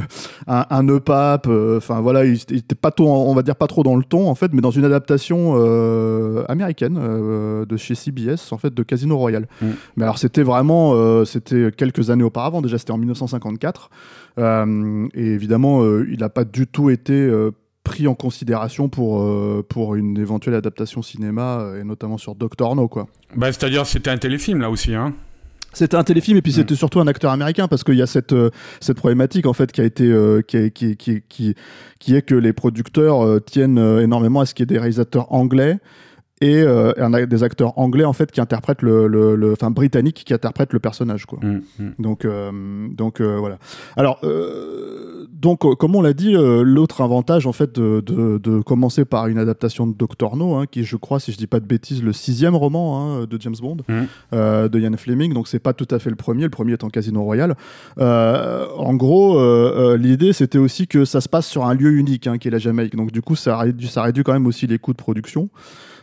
[0.48, 1.48] un, un pape.
[1.48, 4.30] Enfin voilà, il, il était pas trop, on va dire pas trop dans le ton
[4.30, 8.84] en fait, mais dans une adaptation euh, américaine euh, de chez CBS, en fait, de
[8.84, 9.48] Casino Royale.
[9.62, 9.68] Mm.
[9.98, 12.62] Mais alors c'était vraiment, euh, c'était quelques années auparavant.
[12.62, 13.90] Déjà, c'était en 1954.
[14.40, 17.52] Euh, et évidemment, euh, il n'a pas du tout été euh,
[17.92, 22.74] pris en considération pour, euh, pour une éventuelle adaptation cinéma, euh, et notamment sur Doctor
[22.76, 23.08] No, quoi.
[23.36, 24.96] Bah, C'est-à-dire, c'était un téléfilm là aussi.
[24.96, 25.14] Hein
[25.74, 26.78] c'était un téléfilm et puis c'était mmh.
[26.78, 28.50] surtout un acteur américain parce qu'il y a cette euh,
[28.80, 31.56] cette problématique en fait qui a été euh, qui, est, qui, qui, qui,
[32.00, 35.32] qui est que les producteurs euh, tiennent énormément à ce qu'il y ait des réalisateurs
[35.32, 35.80] anglais
[36.42, 40.24] et euh, un, des acteurs anglais en fait qui interprètent le, le, le enfin britannique
[40.26, 41.40] qui interprètent le personnage quoi.
[41.42, 41.90] Mmh, mmh.
[42.00, 43.60] Donc euh, donc euh, voilà.
[43.96, 44.20] Alors
[45.32, 49.38] donc comme on l'a dit, l'autre avantage en fait de, de, de, commencer par une
[49.38, 52.14] adaptation de Doctor No, hein, qui je crois si je dis pas de bêtises le
[52.14, 54.68] sixième roman hein, de James Bond mmh.
[54.68, 55.34] de Ian Fleming.
[55.34, 56.44] Donc c'est pas tout à fait le premier.
[56.44, 57.56] Le premier est en Casino Royale.
[57.98, 62.48] en gros, l'idée c'était aussi que ça se passe sur un lieu unique hein, qui
[62.48, 62.96] est la Jamaïque.
[62.96, 65.50] Donc du coup ça réduit ça réduit quand même aussi les coûts de production.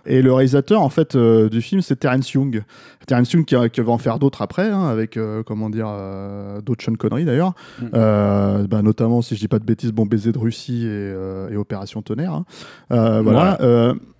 [0.06, 2.62] Et le réalisateur en fait euh, du film, c'est Terence Young.
[3.09, 6.61] Terence Young qui, qui, va en faire d'autres après, hein, avec euh, comment dire euh,
[6.61, 7.88] d'autres Sean Connery d'ailleurs, mm.
[8.66, 11.14] bah, notamment si je dis pas de bêtises, Bon baiser de Russie et,
[11.51, 12.33] et Opération Tonnerre.
[12.33, 12.44] Hein.
[13.23, 13.59] voilà.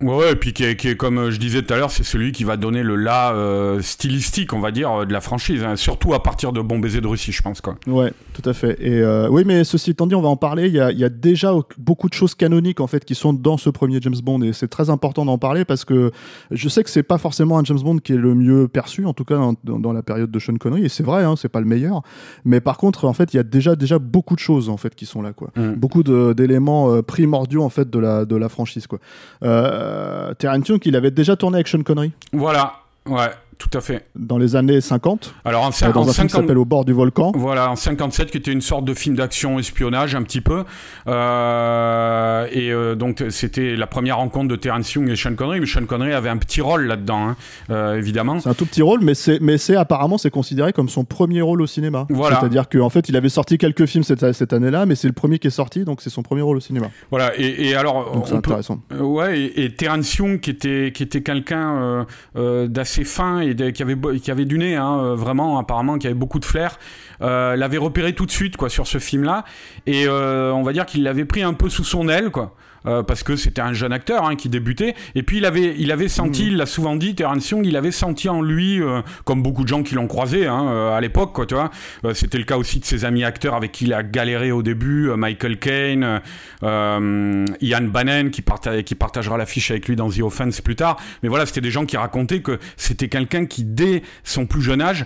[0.01, 0.13] Ouais.
[0.13, 2.31] ouais, et puis qui est, qui est, comme je disais tout à l'heure, c'est celui
[2.31, 3.33] qui va donner le là
[3.81, 7.07] stylistique, on va dire, de la franchise, hein, surtout à partir de Bon baiser de
[7.07, 7.75] Russie, je pense quoi.
[7.87, 8.77] Ouais, tout à fait.
[8.81, 10.67] Et oui, mais ceci étant dit, on va en parler.
[10.67, 13.33] Il y a, il y a déjà beaucoup de choses canoniques en fait qui sont
[13.33, 16.11] dans ce premier James Bond et c'est très important d'en parler parce que
[16.51, 19.13] je sais que c'est pas forcément un James Bond qui est le mieux perçu, en
[19.13, 21.49] tout cas dans, dans, dans la période de Sean Connery, et c'est vrai, hein, c'est
[21.49, 22.01] pas le meilleur.
[22.45, 24.95] Mais par contre, en fait, il y a déjà déjà beaucoup de choses en fait
[24.95, 25.49] qui sont là, quoi.
[25.55, 25.73] Mm.
[25.73, 28.99] Beaucoup d'éléments euh, primordiaux en fait de la de la franchise, quoi.
[29.43, 32.11] Euh, Young, il avait déjà tourné avec Sean Connery.
[32.33, 32.73] Voilà,
[33.07, 33.29] ouais.
[33.59, 34.05] Tout à fait.
[34.15, 35.35] Dans les années 50.
[35.45, 37.33] Alors en, dans un film qui s'appelle Au bord du volcan.
[37.35, 40.63] Voilà, en 57, qui était une sorte de film d'action espionnage un petit peu.
[41.07, 45.59] et donc c'était la première rencontre de Terence Young et Sean Connery.
[45.59, 47.35] Mais Sean Connery avait un petit rôle là-dedans,
[47.69, 48.39] hein, évidemment.
[48.39, 51.41] C'est un tout petit rôle, mais c'est mais c'est apparemment c'est considéré comme son premier
[51.41, 52.05] rôle au cinéma.
[52.09, 52.39] Voilà.
[52.39, 55.37] C'est-à-dire qu'en fait il avait sorti quelques films cette, cette année-là, mais c'est le premier
[55.39, 56.87] qui est sorti, donc c'est son premier rôle au cinéma.
[57.11, 57.37] Voilà.
[57.37, 58.23] Et, et alors.
[58.25, 58.79] c'est intéressant.
[58.97, 59.39] ouais.
[59.39, 64.31] Et, et Terence Young qui était qui était quelqu'un d'assez fin et qui avait qui
[64.31, 66.79] avait du nez, hein, vraiment apparemment, qui avait beaucoup de flair,
[67.19, 69.45] l'avait repéré tout de suite quoi sur ce film-là.
[69.85, 72.55] Et on va dire qu'il l'avait pris un peu sous son aile quoi.
[72.85, 74.95] Euh, parce que c'était un jeune acteur hein, qui débutait.
[75.15, 76.47] Et puis il avait, il avait senti, mmh.
[76.47, 79.67] il l'a souvent dit, Terence Young, il avait senti en lui, euh, comme beaucoup de
[79.67, 81.71] gens qui l'ont croisé hein, euh, à l'époque, quoi, tu vois.
[82.13, 85.09] c'était le cas aussi de ses amis acteurs avec qui il a galéré au début,
[85.15, 86.21] Michael Caine,
[86.61, 88.43] Ian Bannon, qui,
[88.85, 90.97] qui partagera l'affiche avec lui dans The Offense plus tard.
[91.23, 94.81] Mais voilà, c'était des gens qui racontaient que c'était quelqu'un qui, dès son plus jeune
[94.81, 95.05] âge,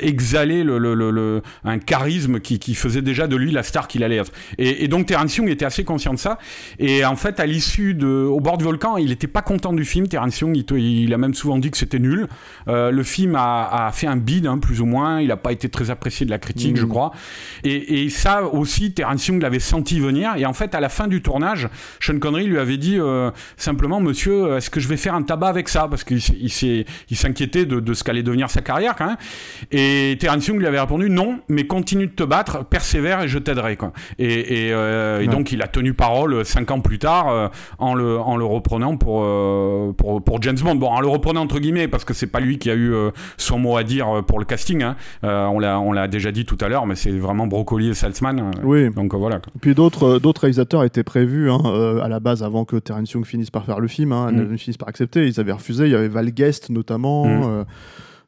[0.00, 4.04] exhalait le, le, le, un charisme qui, qui, faisait déjà de lui la star qu'il
[4.04, 4.32] allait être.
[4.58, 6.38] Et, et donc Terence Young était assez conscient de ça.
[6.78, 9.84] Et en fait, à l'issue de Au bord du volcan, il n'était pas content du
[9.84, 10.08] film.
[10.08, 12.26] Terence Young, il, a même souvent dit que c'était nul.
[12.68, 15.20] Euh, le film a, fait un bid, hein, plus ou moins.
[15.20, 16.88] Il n'a pas été très apprécié de la critique, je mmh.
[16.88, 17.12] crois.
[17.64, 20.34] Et, ça aussi, Terence Young l'avait senti venir.
[20.36, 21.68] Et en fait, à la fin du tournage,
[22.00, 25.48] Sean Connery lui avait dit euh, simplement, monsieur, est-ce que je vais faire un tabac
[25.48, 25.88] avec ça?
[25.88, 29.16] Parce qu'il s'inquiétait de, de, ce qu'allait devenir sa carrière, quand même.
[29.70, 33.38] Et Terence Young lui avait répondu, non, mais continue de te battre, persévère et je
[33.38, 33.76] t'aiderai.
[34.18, 38.18] Et, et, euh, donc, il a tenu parole cinq ans plus tard euh, en, le,
[38.18, 40.76] en le reprenant pour, euh, pour, pour, James Bond.
[40.76, 43.10] Bon, en le reprenant entre guillemets, parce que c'est pas lui qui a eu euh,
[43.36, 44.82] son mot à dire pour le casting.
[44.82, 44.96] Hein.
[45.22, 48.50] on l'a déjà dit tout à l'heure, mais c'est vraiment Broccoli et Salzman.
[48.62, 48.90] oui.
[48.90, 49.40] Donc voilà.
[49.60, 51.60] Puis d'autres d'autres réalisateurs étaient prévus hein,
[52.02, 54.56] à la base avant que Terence Young finisse par faire le film, hein, mm.
[54.58, 55.26] finisse par accepter.
[55.26, 55.86] Ils avaient refusé.
[55.86, 57.26] Il y avait Val Guest notamment.
[57.26, 57.64] Mm.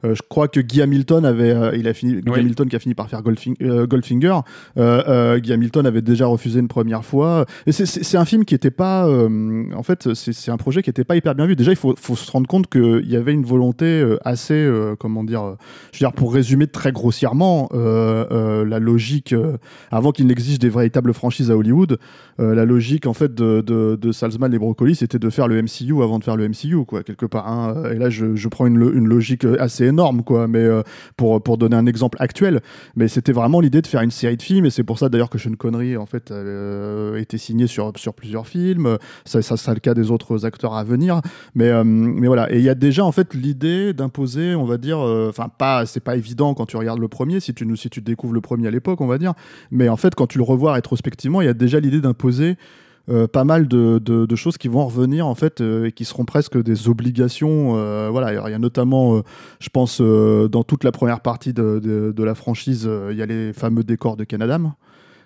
[0.04, 2.78] Euh, je crois que Guy Hamilton avait, euh, il a fini, Guy Hamilton qui a
[2.78, 3.20] fini par faire
[3.62, 4.40] euh, Goldfinger.
[4.76, 7.46] Guy Hamilton avait déjà refusé une première fois.
[7.66, 11.16] Et c'est un film qui était pas, en fait, c'est un projet qui était pas
[11.16, 11.56] hyper bien vu.
[11.56, 15.56] Déjà, il faut, faut se rendre compte qu'il y avait une volonté assez, comment dire,
[15.92, 19.34] je veux dire, pour résumer très grossièrement la logique,
[19.90, 21.98] avant qu'il n'existe des véritables franchises à Hollywood,
[22.38, 26.02] la logique en fait de, de, de Salzman et Broccoli, c'était de faire le MCU
[26.02, 27.48] avant de faire le MCU, quoi, quelque part.
[27.48, 27.90] Hein.
[27.92, 30.46] Et là, je, je prends une, une logique assez énorme, quoi.
[30.46, 30.82] Mais euh,
[31.16, 32.60] pour, pour donner un exemple actuel,
[32.96, 35.30] mais c'était vraiment l'idée de faire une série de films, et c'est pour ça d'ailleurs
[35.30, 38.98] que Sean Connery en fait euh, été signé sur, sur plusieurs films.
[39.24, 41.20] Ça, ça sera le cas des autres acteurs à venir.
[41.54, 42.52] Mais, euh, mais voilà.
[42.52, 46.00] Et il y a déjà en fait l'idée d'imposer, on va dire, enfin pas, c'est
[46.00, 48.70] pas évident quand tu regardes le premier, si tu si tu découvres le premier à
[48.70, 49.34] l'époque, on va dire.
[49.70, 52.56] Mais en fait, quand tu le revois rétrospectivement, il y a déjà l'idée d'imposer
[53.10, 56.26] euh, pas mal de, de, choses qui vont revenir en fait euh, et qui seront
[56.26, 57.72] presque des obligations.
[57.76, 59.22] Euh, voilà, il y a notamment,
[59.60, 61.78] je pense, dans toute la première partie de,
[62.14, 64.58] de la franchise, il y a les fameux décors de Canada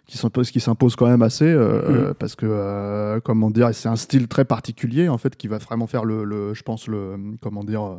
[0.07, 2.14] qui s'imposent qui s'impose quand même assez mm.
[2.18, 6.05] parce que comment dire c'est un style très particulier en fait qui va vraiment faire
[6.05, 7.99] le, le je pense le comment dire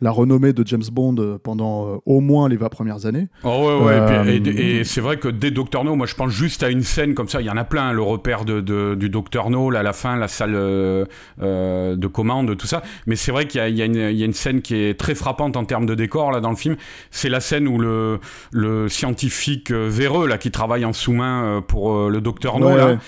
[0.00, 3.28] la renommée de James Bond euh, pendant euh, au moins les 20 premières années.
[3.42, 4.36] Oh ouais, ouais.
[4.36, 7.14] et, euh, c'est vrai que dès Doctor No, moi je pense juste à une scène
[7.14, 8.60] comme ça, il y en a plein, le repère de,
[8.94, 12.82] du Doctor No, là, à la fin, la salle de commande, tout ça.
[13.06, 15.86] Mais c'est vrai qu'il y, y, a une scène qui est très frappante en termes
[15.86, 16.76] de décor là dans le film.
[17.10, 18.20] C'est la scène où le,
[18.52, 22.98] le scientifique véreux là qui travaille en sous-main pour le Docteur No là,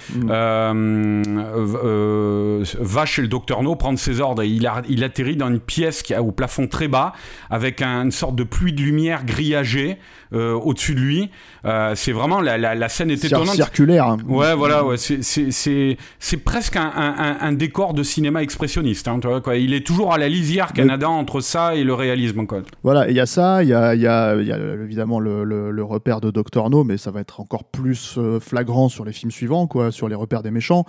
[2.81, 5.61] va chez le Docteur No prendre ses ordres et il, a, il atterrit dans une
[5.61, 7.15] pièce qui a au plafond très bas,
[7.49, 9.97] avec une sorte de pluie de lumière grillagée
[10.33, 11.31] au-dessus de lui.
[11.67, 13.55] Euh, c'est vraiment la, la, scène est étonnante.
[13.55, 14.07] Circulaire.
[14.07, 14.19] Hein.
[14.29, 19.09] Ouais, voilà, ouais, c'est presque un, un, décor de cinéma expressionniste.
[19.09, 19.57] Hein, tu vois, quoi.
[19.57, 22.47] Il est toujours à la lisière Canada entre ça et le réalisme.
[22.47, 22.63] Quoi.
[22.83, 25.85] Voilà, il y a ça, il y a, y, a, y a, évidemment le, le,
[25.87, 29.31] repère de Doctor No, mais ça va être encore plus euh, flagrant sur les films
[29.31, 30.85] suivants, quoi, sur les repères des méchants.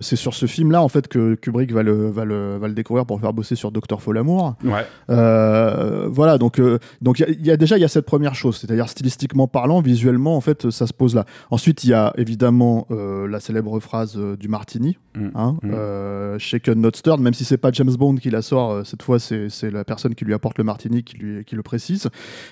[0.00, 3.06] C'est sur ce film-là, en fait, que Kubrick va le, va le, va le découvrir
[3.06, 4.54] pour faire bosser sur Docteur Folamour.
[4.64, 4.84] Ouais.
[5.08, 6.60] voilà, donc
[7.00, 10.36] donc il y, a déjà il y a cette première chose, c'est-à-dire stylistiquement parlant, visuellement,
[10.36, 11.24] en fait, ça se pose là.
[11.50, 15.28] Ensuite, il y a évidemment euh, la célèbre phrase euh, du Martini, mm.
[15.34, 15.70] Hein, mm.
[15.72, 19.18] Euh, shaken not stirred, même si c'est pas James Bond qui la sort, cette fois
[19.18, 22.08] c'est la personne qui lui apporte le Martini qui, lui, qui le précise.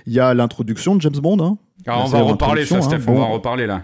[0.07, 1.38] Il y a l'introduction de James Bond.
[1.40, 1.59] Hein.
[1.87, 2.83] on va en reparler, ça, hein.
[2.83, 3.83] Steph, on va en reparler là.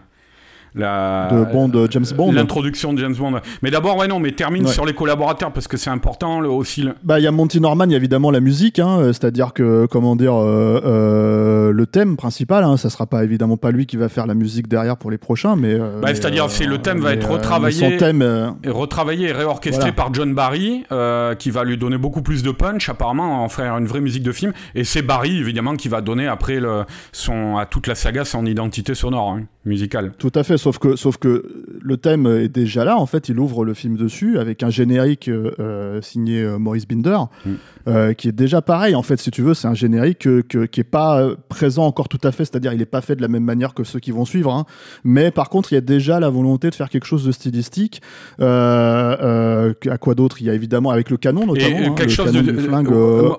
[0.75, 2.33] La de Bond, de James Bond.
[2.33, 3.41] L'introduction de James Bond.
[3.63, 4.73] Mais d'abord, ouais, non, mais termine Ouais.
[4.73, 6.83] sur les collaborateurs parce que c'est important le- aussi.
[6.83, 9.07] le- Bah, il y a Monty Norman, il y a évidemment la musique, hein, euh,
[9.13, 13.71] c'est-à-dire que, comment dire, euh, euh, le thème principal, hein, ça sera pas évidemment pas
[13.71, 15.75] lui qui va faire la musique derrière pour les prochains, mais.
[15.75, 17.81] euh, Bah, c'est-à-dire, euh, c'est le thème va être euh, retravaillé.
[17.81, 19.93] mais Son thème, euh, et retravaillé et réorchestré Voilà.
[19.93, 23.77] par John Barry, euh, qui va lui donner beaucoup plus de punch, apparemment, en faire
[23.79, 24.53] une vraie musique de film.
[24.75, 28.47] Et c'est Barry, évidemment, qui va donner après le, son, à toute la saga son
[28.47, 30.13] identité sonore, hein, musicale.
[30.19, 31.45] Tout à fait, sauf que, sauf que
[31.83, 32.97] le thème est déjà là.
[32.97, 36.89] En fait, il ouvre le film dessus avec un générique euh, euh, signé euh, Maurice
[36.89, 37.51] Binder, Mm.
[37.89, 38.95] euh, qui est déjà pareil.
[38.95, 40.19] En fait, si tu veux, c'est un générique
[40.49, 42.45] que- qui est pas présent encore tout à fait.
[42.47, 44.51] C'est-à-dire, il n'est pas fait de la même manière que ceux qui vont suivre.
[44.53, 44.65] hein.
[45.05, 48.01] Mais par contre, il y a déjà la volonté de faire quelque chose de stylistique.
[48.41, 50.37] À quoi d'autre?
[50.41, 51.79] Il y a évidemment avec le canon, notamment.
[51.79, 52.59] Et hein, quelque le chose canon de.
[52.61, 52.91] flingue,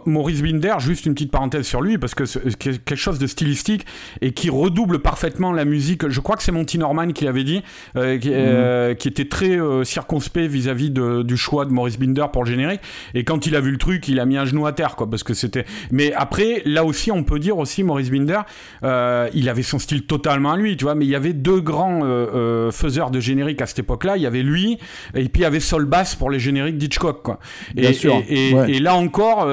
[0.05, 2.23] Maurice Binder, juste une petite parenthèse sur lui, parce que
[2.55, 3.85] quelque chose de stylistique
[4.21, 6.03] et qui redouble parfaitement la musique.
[6.11, 7.63] Je crois que c'est Monty Norman qui l'avait dit,
[7.95, 12.43] euh, qui, euh, qui était très euh, circonspect vis-à-vis du choix de Maurice Binder pour
[12.43, 12.81] le générique.
[13.13, 15.09] Et quand il a vu le truc, il a mis un genou à terre, quoi,
[15.09, 15.65] parce que c'était.
[15.91, 18.41] Mais après, là aussi, on peut dire aussi, Maurice Binder,
[18.83, 22.01] il avait son style totalement à lui, tu vois, mais il y avait deux grands
[22.71, 24.17] faiseurs de générique à cette époque-là.
[24.17, 24.77] Il y avait lui,
[25.15, 27.39] et puis il y avait Sol Bass pour les génériques d'Hitchcock, quoi.
[27.75, 28.71] Et, Bien sûr, et- et- ouais.
[28.71, 29.47] et là encore,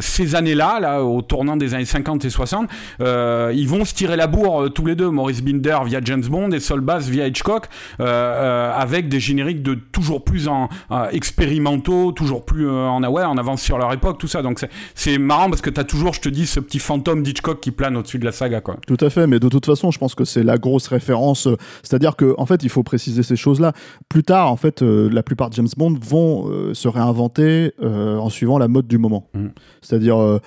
[0.00, 2.68] ces années-là, là, au tournant des années 50 et 60,
[3.00, 6.50] euh, ils vont se tirer la bourre tous les deux, Maurice Binder via James Bond
[6.50, 7.66] et Sol Bass via Hitchcock,
[8.00, 13.24] euh, euh, avec des génériques de toujours plus en, euh, expérimentaux, toujours plus en, ouais,
[13.24, 14.42] en avance sur leur époque, tout ça.
[14.42, 14.60] Donc
[14.94, 17.96] c'est- marrant parce que t'as toujours, je te dis, ce petit fantôme d'Hitchcock qui plane
[17.96, 18.76] au-dessus de la saga, quoi.
[18.86, 21.48] Tout à fait, mais de toute façon, je pense que c'est la grosse référence.
[21.82, 23.72] C'est-à-dire que, en fait, il faut préciser ces choses-là.
[24.08, 28.16] Plus tard, en fait, euh, la plupart de James Bond vont euh, se réinventer euh,
[28.16, 29.28] en suivant la mode du moment.
[29.34, 29.48] Mm.
[29.80, 30.40] C'est-à-dire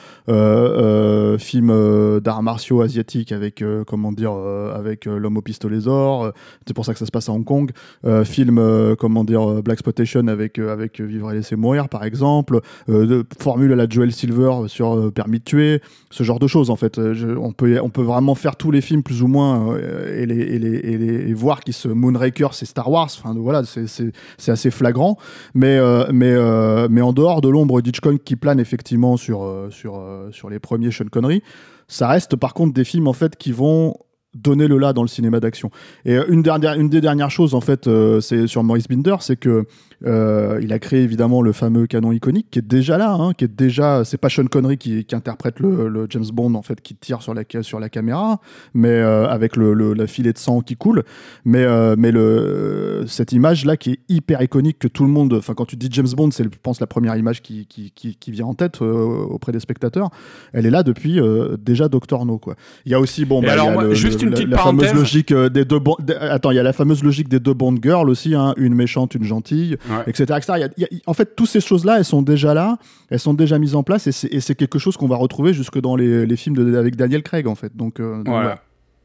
[1.40, 4.34] film d'arts martiaux asiatiques avec, comment dire,
[4.74, 6.26] avec euh, l'homme au pistolet d'or.
[6.26, 6.32] euh,
[6.68, 7.72] c'est pour ça que ça se passe à Hong Kong.
[8.06, 11.90] Euh, film, euh, comment dire, euh, Black Exploitation avec euh, avec Vivre et laisser mourir,
[11.90, 12.60] par exemple.
[12.90, 16.70] Euh, formule à la Joel Silver sur euh, Permis de tuer ce genre de choses
[16.70, 16.98] en fait.
[16.98, 20.26] Euh, on, peut, on peut vraiment faire tous les films plus ou moins euh, et,
[20.26, 23.10] les, voir qui se Moonraker c'est Star Wars.
[23.18, 24.12] Enfin voilà, c'est-
[24.48, 25.18] assez flagrant.
[25.54, 29.70] Mais, euh, mais, euh, mais en dehors de l'ombre d'Hitchcock qui plane effectivement sur, euh,
[29.70, 31.42] sur, euh, sur les premiers Sean Connery,
[31.88, 33.96] ça reste par contre des films en fait qui vont
[34.36, 35.72] donner le là dans le cinéma d'action.
[36.06, 39.16] Et euh, une, dernière, une des dernières choses en fait, euh, c'est sur Maurice Binder,
[39.22, 39.66] c'est que
[40.06, 43.46] euh, il a créé évidemment le fameux canon iconique qui est déjà là, hein, qui
[43.46, 44.04] est déjà.
[44.04, 47.22] C'est pas Sean Connery qui, qui interprète le, le James Bond en fait, qui tire
[47.22, 48.42] sur la sur la caméra,
[48.74, 51.04] mais euh, avec le, le- la filet de sang qui coule.
[51.46, 55.34] Mais euh, mais le cette image là qui est hyper iconique que tout le monde.
[55.34, 58.16] Enfin quand tu dis James Bond, c'est je pense la première image qui qui, qui,
[58.18, 60.10] qui vient en tête euh, auprès des spectateurs.
[60.52, 62.56] Elle est là depuis euh, déjà Doctor No quoi.
[62.86, 64.94] Il y a aussi bon bah, alors, a moi, juste une la- petite la fameuse
[64.94, 67.76] logique euh, des deux des- attends il y a la fameuse logique des deux Bond
[67.82, 70.04] girls aussi hein, une méchante une gentille Ouais.
[70.08, 70.24] etc.
[70.38, 70.54] etc.
[70.58, 72.78] Il y a- il y a- en fait, toutes ces choses-là, elles sont déjà là,
[73.10, 75.96] elles sont déjà mises en place, et c'est quelque chose qu'on va retrouver jusque dans
[75.96, 77.76] les, les films de, avec Daniel Craig, en fait.
[77.76, 78.58] Donc, euh, donc, Voilà.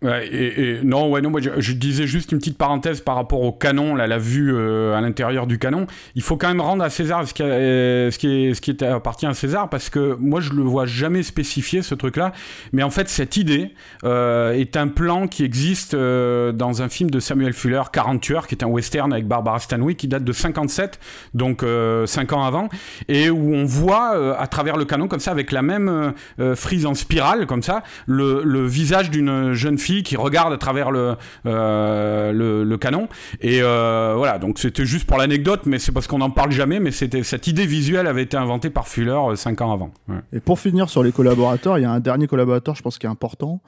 [0.03, 3.53] Et, et- non, ouais, non, moi, je, disais juste une petite parenthèse par rapport au
[3.53, 5.87] canon, là, la vue euh, à l'intérieur du canon.
[6.15, 8.77] Il faut quand même rendre à César ce qui, euh, ce qui, est, ce qui
[8.85, 12.33] appartient à César, parce que moi, je le vois jamais spécifié, ce truc-là.
[12.73, 17.11] Mais en fait, cette idée euh, est un plan qui existe euh, dans un film
[17.11, 20.33] de Samuel Fuller, 40 tueurs, qui est un western avec Barbara Stanwyck, qui date de
[20.33, 20.99] 57,
[21.35, 21.63] donc
[22.07, 22.69] 5 ans avant,
[23.09, 26.11] et où on voit euh, à travers le canon, comme ça, avec la même euh,
[26.41, 30.59] euh, frise en spirale, comme ça, le, le visage d'une jeune fille qui regarde à
[30.59, 33.09] travers le, euh, canon.
[33.41, 36.81] Et euh, voilà, donc c'était juste pour l'anecdote, mais c'est parce qu'on n'en parle jamais,
[36.81, 39.91] mais c'était cette idée visuelle avait été inventée par Fuller 5 ans avant.
[40.33, 43.07] Et pour finir sur les collaborateurs, il y a un dernier collaborateur, je pense, qui
[43.07, 43.61] est important.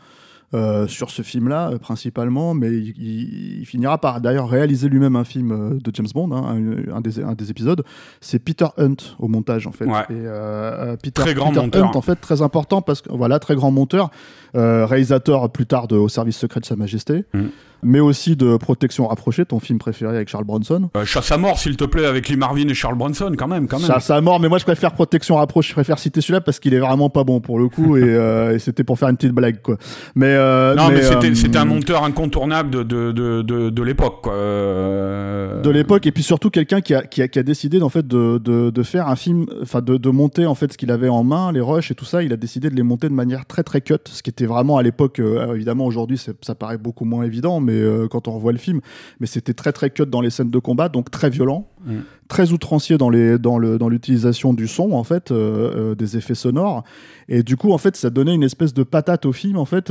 [0.55, 5.17] Euh, sur ce film-là, euh, principalement, mais il, il- il finira par d'ailleurs réaliser lui-même
[5.17, 6.57] un film euh, de James Bond, hein,
[6.91, 7.83] un, un des, un des épisodes.
[8.21, 9.87] C'est Peter Hunt au montage, en fait.
[9.87, 10.01] Ouais.
[10.11, 11.87] Et, Peter, Très grand Peter monteur.
[11.87, 14.11] Hunt, en fait, très important parce que voilà, très grand monteur,
[14.55, 17.47] euh, réalisateur plus tard de Au service secret de Sa Majesté, Mm.
[17.83, 20.91] Mais aussi de Protection rapprochée, ton film préféré avec Charles Bronson.
[20.97, 23.67] Euh, chasse à mort, s'il te plaît, avec Lee Marvin et Charles Bronson, quand même,
[23.67, 24.01] quand même.
[24.01, 26.75] Ça a mort, mais moi je préfère Protection rapprochée, je préfère citer celui-là parce qu'il
[26.75, 29.33] est vraiment pas bon pour le coup et, euh, et c'était pour faire une petite
[29.33, 29.77] blague quoi.
[30.15, 33.83] Mais euh, non, mais, c'était euh, c'était un monteur incontournable de, de, de, de, de
[33.83, 34.35] l'époque, quoi.
[34.35, 37.89] Euh, de l'époque et puis surtout quelqu'un qui a, qui, a, qui a décidé en
[37.89, 40.91] fait de, de, de faire un film, enfin de, de monter en fait ce qu'il
[40.91, 43.15] avait en main, les rushs et tout ça, il a décidé de les monter de
[43.15, 46.79] manière très très cut, ce qui était vraiment à l'époque, euh, évidemment aujourd'hui ça paraît
[46.79, 48.81] beaucoup moins évident, mais euh, quand on revoit le film,
[49.21, 52.01] mais c'était très très cut dans les scènes de combat, donc très violent, Mm.
[52.29, 56.17] très outrancier dans les dans le dans l'utilisation du son en fait, euh, euh, des
[56.17, 56.85] effets sonores.
[57.29, 59.57] Et du coup, en fait, ça donnait une espèce de patate au film.
[59.57, 59.91] En fait,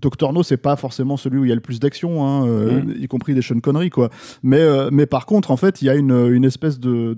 [0.00, 2.94] Doctor No, c'est pas forcément celui où il y a le plus d'action, hein, mm.
[2.98, 4.10] y compris des Sean Connery, quoi.
[4.42, 7.16] Mais mais par contre, en fait, il y a une, une espèce de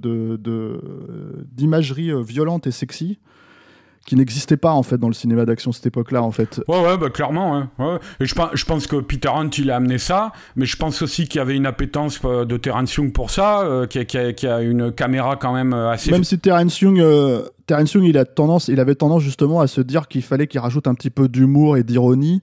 [1.53, 3.19] d'imagerie violente et sexy
[4.07, 6.61] qui n'existait pas en fait dans le cinéma d'action cette époque-là en fait.
[6.69, 7.71] Ouais ouais bah clairement hein.
[7.79, 7.99] ouais.
[8.21, 11.03] Et je pense je pense que Peter Hunt il a amené ça, mais je pense
[11.03, 14.33] aussi qu'il y avait une appétence euh, de Terence Young pour ça, euh, qui, a,
[14.33, 16.11] qui, a, une caméra quand même euh, assez.
[16.11, 17.03] Même si Terence Young
[17.67, 20.61] Terence Young il a tendance il avait tendance justement à se dire qu'il fallait qu'il
[20.61, 22.43] rajoute un petit peu d'humour et d'ironie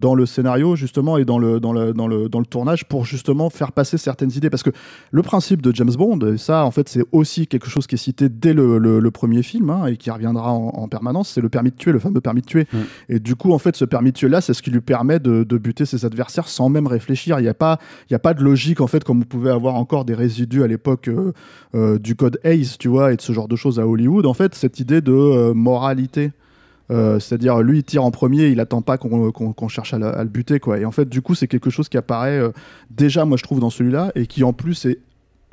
[0.00, 3.04] dans le scénario justement et dans le, dans le, dans le, dans le tournage pour
[3.04, 4.50] justement faire passer certaines idées.
[4.50, 4.70] Parce que
[5.10, 7.98] le principe de James Bond, et ça en fait c'est aussi quelque chose qui est
[7.98, 11.70] cité dès le, le, premier film hein, et qui reviendra en, permanence, c'est le permis
[11.70, 12.66] de tuer, le fameux permis de tuer.
[12.72, 12.78] Mm.
[13.08, 15.18] Et du coup en fait ce permis de tuer là, c'est ce qui lui permet
[15.18, 17.40] de, de, buter ses adversaires sans même réfléchir.
[17.40, 17.78] Il n'y a, pas,
[18.10, 20.66] y a pas de logique en fait comme vous pouvez avoir encore des résidus à
[20.66, 21.32] l'époque euh,
[21.74, 24.26] euh, du code Hayes, tu vois, et de ce genre de choses à Hollywood.
[24.26, 26.30] En fait cette idée de euh, moralité.
[26.90, 30.58] Euh, c'est-à-dire, lui, il tire en premier, il attend pas qu'on cherche à, le buter,
[30.58, 30.78] quoi.
[30.78, 32.50] Et en fait, du coup, c'est quelque chose qui apparaît euh,
[32.90, 35.00] déjà, moi, je trouve, dans celui-là, et qui en plus est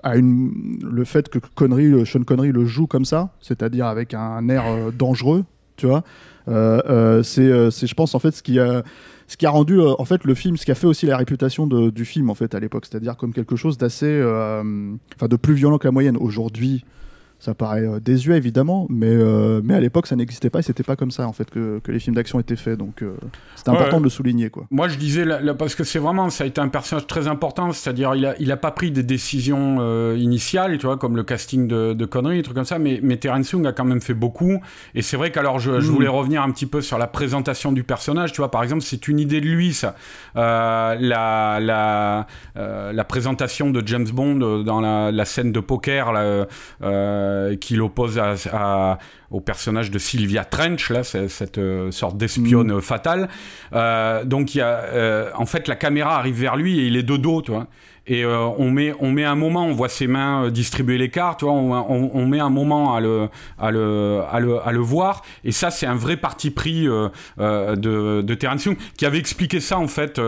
[0.04, 4.14] a une, le fait que Connery, euh, Sean Connery le joue comme ça, c'est-à-dire avec
[4.14, 4.64] un air
[4.96, 5.46] dangereux,
[5.78, 6.04] tu vois.
[6.48, 8.84] c'est, je pense, en fait, ce qui a,
[9.28, 11.66] ce qui a rendu, en fait, le film, ce qui a fait aussi la réputation
[11.66, 15.80] du film, en fait, à l'époque, c'est-à-dire comme quelque chose d'assez, enfin, de plus violent
[15.80, 16.18] que la moyenne.
[16.18, 16.86] Aujourd'hui,
[17.40, 20.84] ça paraît euh, désuet évidemment, mais, euh, mais à l'époque ça n'existait pas et c'était
[20.84, 22.78] pas comme ça en fait que, que les films d'action étaient faits.
[22.80, 23.16] Donc euh,
[23.56, 24.66] c'est important de le souligner quoi.
[24.72, 25.26] Moi je disais
[25.58, 28.52] parce que c'est vraiment ça a été un personnage très important, c'est-à-dire il a, il
[28.52, 32.44] a pas pris des décisions initiales, tu vois, comme le casting de, de Connery, des
[32.44, 34.62] trucs comme ça, mais, mais Terence Young a quand même fait beaucoup.
[34.94, 35.94] Et c'est vrai qu'alors je, je, mm.
[35.94, 39.08] voulais revenir un petit peu sur la présentation du personnage, tu vois, par exemple c'est
[39.08, 39.96] une idée de lui ça,
[40.36, 46.48] la la, la présentation de James Bond dans la, la scène de poker là.
[47.26, 49.00] Euh, qui l'oppose à,
[49.32, 52.82] au personnage de Sylvia Trench, là, cette euh, sorte d'espionne mm.
[52.82, 53.30] fatale.
[53.74, 57.04] Euh, donc, il y a, en fait, la caméra arrive vers lui et il est
[57.04, 57.68] de dos, tu vois
[58.08, 61.10] et euh, on met on met un moment on voit ses mains euh, distribuer les
[61.10, 64.72] cartes tu vois on, on, met un moment à le à le à le, à
[64.72, 65.24] le voir.
[65.43, 69.60] Et ça c'est un vrai parti pris euh, de de Terence Young qui avait expliqué
[69.60, 70.22] ça en fait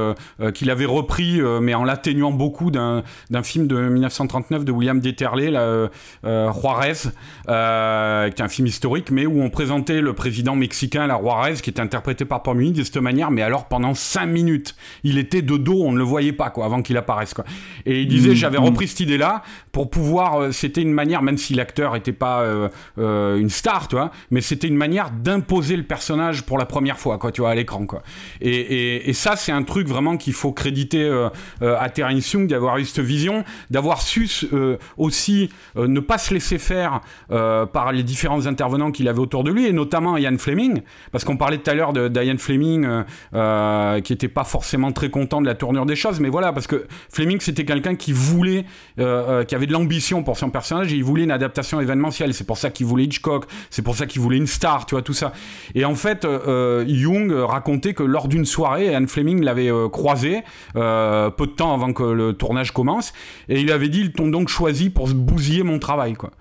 [0.53, 5.89] qu'il avait repris mais en l'atténuant beaucoup d'un d'un film de 1939 de William Dieterle
[6.23, 11.55] Juarez qui est un film historique mais où on présentait le président mexicain la Juarez
[11.55, 15.41] qui était interprété par Paul de cette manière mais alors pendant 5 minutes il était
[15.41, 17.45] de dos on ne le voyait pas quoi avant qu'il apparaisse quoi
[17.85, 18.63] et il disait, mm, j'avais mm.
[18.63, 19.43] repris cette idée-là
[19.77, 23.87] pour pouvoir, euh, c'était une manière, même si l'acteur n'était pas euh, euh, une star,
[23.87, 27.41] tu vois, mais c'était une manière d'imposer le personnage pour la première fois, quoi, tu
[27.41, 28.01] vois, à l'écran, quoi.
[28.41, 31.07] Et, et, ça, c'est un truc vraiment qu'il faut créditer
[31.61, 34.29] à Terence Young d'avoir eu cette vision, d'avoir su
[34.97, 39.65] aussi ne pas se laisser faire par les différents intervenants qu'il avait autour de lui,
[39.65, 42.87] et notamment Ian Fleming, parce qu'on parlait tout à l'heure d'Ian Fleming,
[44.03, 46.85] qui était pas forcément très content de la tournure des choses, mais voilà, parce que
[47.09, 48.65] Fleming, c'était quelqu'un qui voulait,
[48.99, 52.33] euh, euh, qui avait de l'ambition pour son personnage et il voulait une adaptation événementielle.
[52.33, 55.01] C'est pour ça qu'il voulait Hitchcock, c'est pour ça qu'il voulait une star, tu vois,
[55.01, 55.33] tout ça.
[55.75, 60.43] Et en fait, euh, Jung racontait que lors d'une soirée, Anne Fleming l'avait croisé
[60.73, 63.13] peu de temps avant que le tournage commence
[63.49, 66.31] et il avait dit ils t'ont donc choisi pour bousiller mon travail, quoi.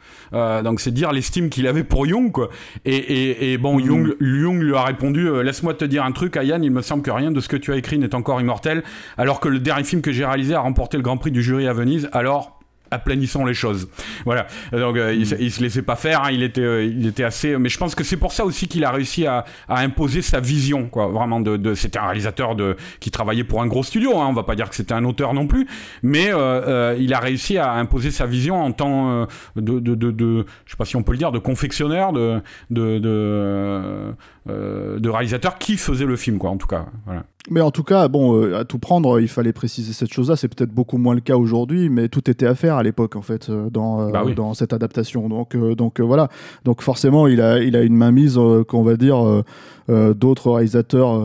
[0.63, 2.49] donc c'est dire l'estime qu'il avait pour Jung, quoi.
[2.85, 4.41] Et, et, bon, Jung, mm.
[4.41, 7.31] Jung, lui a répondu laisse-moi te dire un truc, Yann, il me semble que rien
[7.31, 8.83] de ce que tu as écrit n'est encore immortel,
[9.17, 11.69] alors que le dernier film que j'ai réalisé a remporté le Grand Prix du jury
[11.69, 12.59] à Venise, alors
[12.91, 13.89] aplanissons les choses.
[14.25, 14.47] Voilà.
[14.73, 16.25] Donc euh, il, il, se laissait pas faire.
[16.25, 16.31] Hein.
[16.33, 17.57] Il était, euh, il était assez.
[17.59, 20.41] Mais je pense que c'est pour ça aussi qu'il a réussi à, à, imposer sa
[20.41, 21.07] vision, quoi.
[21.07, 21.57] Vraiment de.
[21.57, 24.19] de c'était un réalisateur de qui travaillait pour un gros studio.
[24.19, 24.27] Hein.
[24.29, 25.67] On va pas dire que c'était un auteur non plus,
[26.03, 29.27] mais euh, il a réussi à imposer sa vision en tant
[29.57, 32.41] de, de, de, de, je sais pas si on peut le dire, de confectionneur, de,
[32.71, 34.15] de, de,
[34.47, 36.51] de réalisateur qui faisait le film, quoi.
[36.51, 36.87] En tout cas.
[37.05, 37.25] Voilà.
[37.49, 40.37] Mais en tout cas, bon, euh, à tout prendre, il fallait préciser cette chose-là.
[40.37, 43.23] C'est peut-être beaucoup moins le cas aujourd'hui, mais tout était à faire à l'époque, en
[43.23, 45.29] fait, euh, dans, euh, bah dans cette adaptation.
[45.29, 46.29] Donc, donc voilà.
[46.65, 48.39] Donc forcément, il a, il a une mainmise
[48.69, 49.45] qu'on va dire
[49.89, 51.21] d'autres réalisateurs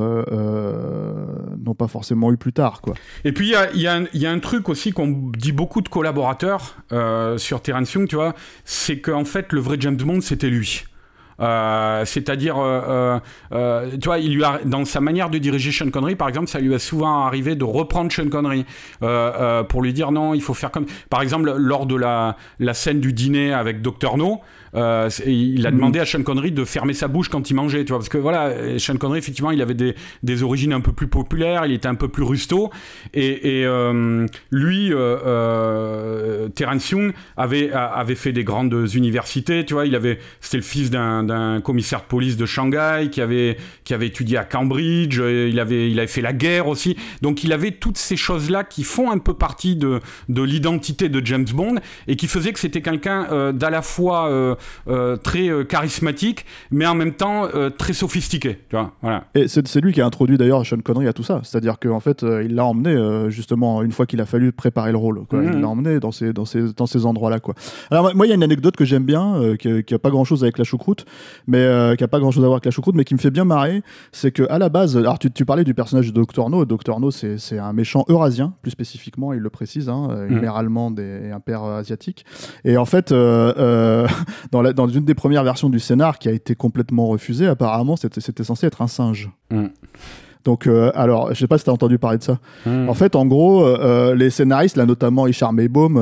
[1.66, 2.94] n'ont pas forcément eu plus tard, quoi.
[3.26, 5.82] Et puis il y a, y, a y a, un truc aussi qu'on dit beaucoup
[5.82, 6.78] de collaborateurs
[7.38, 10.84] sur Terence Young, tu vois, c'est qu'en fait le vrai James Bond c'était lui.
[11.42, 13.20] Euh, c'est-à-dire, euh,
[13.52, 16.48] euh, tu vois, il lui a, dans sa manière de diriger Sean Connery, par exemple,
[16.48, 18.66] ça lui a souvent arrivé de reprendre Sean Connery
[19.70, 20.86] pour lui dire non, il faut faire comme.
[21.10, 24.42] Par exemple, lors de la, la scène du dîner avec Dr No.
[24.76, 27.90] Euh, il a demandé à Sean Connery de fermer sa bouche quand il mangeait, tu
[27.90, 31.08] vois, parce que voilà, Sean Connery effectivement, il avait des, des origines un peu plus
[31.08, 32.70] populaires, il était un peu plus rusto,
[33.14, 39.74] et, et euh, lui, euh, euh, Terence Young avait avait fait des grandes universités, tu
[39.74, 43.94] vois, il avait, c'était le fils d'un commissaire de police de Shanghai qui avait qui
[43.94, 47.72] avait étudié à Cambridge, il avait il avait fait la guerre aussi, donc il avait
[47.72, 50.00] toutes ces choses là qui font un peu partie de
[50.30, 51.76] de l'identité de James Bond
[52.08, 54.56] et qui faisait que c'était quelqu'un d'à la fois euh,
[55.24, 58.60] très euh, charismatique, mais en même temps euh, très sophistiqué.
[58.70, 59.26] Tu vois, voilà.
[59.36, 61.42] Et c'est lui qui a introduit d'ailleurs Sean Connery à tout ça.
[61.44, 65.24] C'est-à-dire qu'en fait, il l'a emmené justement une fois qu'il a fallu préparer le rôle.
[65.30, 65.44] Quoi.
[65.44, 67.40] Il l'a emmené dans ces, dans ces, dans ces endroits-là.
[67.40, 67.56] Quoi.
[67.90, 70.58] Alors moi, il y a une anecdote que j'aime bien, qui, n'a pas grand-chose avec
[70.58, 71.06] la choucroute,
[71.48, 73.46] mais qui a pas grand-chose à voir avec la choucroute, mais qui me fait bien
[73.46, 73.84] marrer.
[74.12, 76.66] C'est que à la base, alors tu, tu parlais du personnage de Dr No.
[76.66, 80.42] Dr No, c'est un méchant eurasien, plus spécifiquement, il le précise, hein, une mhm.
[80.42, 82.26] mère allemande et, un père asiatique.
[82.66, 83.12] Et en fait,
[84.52, 87.96] dans, la, dans une des premières versions du scénar qui a été complètement refusée, apparemment,
[87.96, 89.30] c'était censé être un singe.
[89.50, 89.68] Mm.
[90.44, 92.40] Donc, euh, alors, je sais pas si tu as entendu parler de ça.
[92.66, 92.90] Mm.
[92.90, 95.98] En fait, en gros, euh, euh, les scénaristes, là notamment Ishar Maybaum,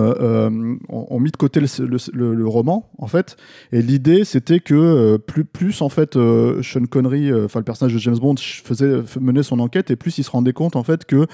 [0.90, 3.36] ont, mis de côté le, roman, en fait.
[3.72, 8.18] Et l'idée, c'était que plus, plus, en fait, Sean Connery, enfin le personnage de James
[8.18, 11.28] Bond, faisait mener son enquête, et plus il se rendait compte, en fait, que,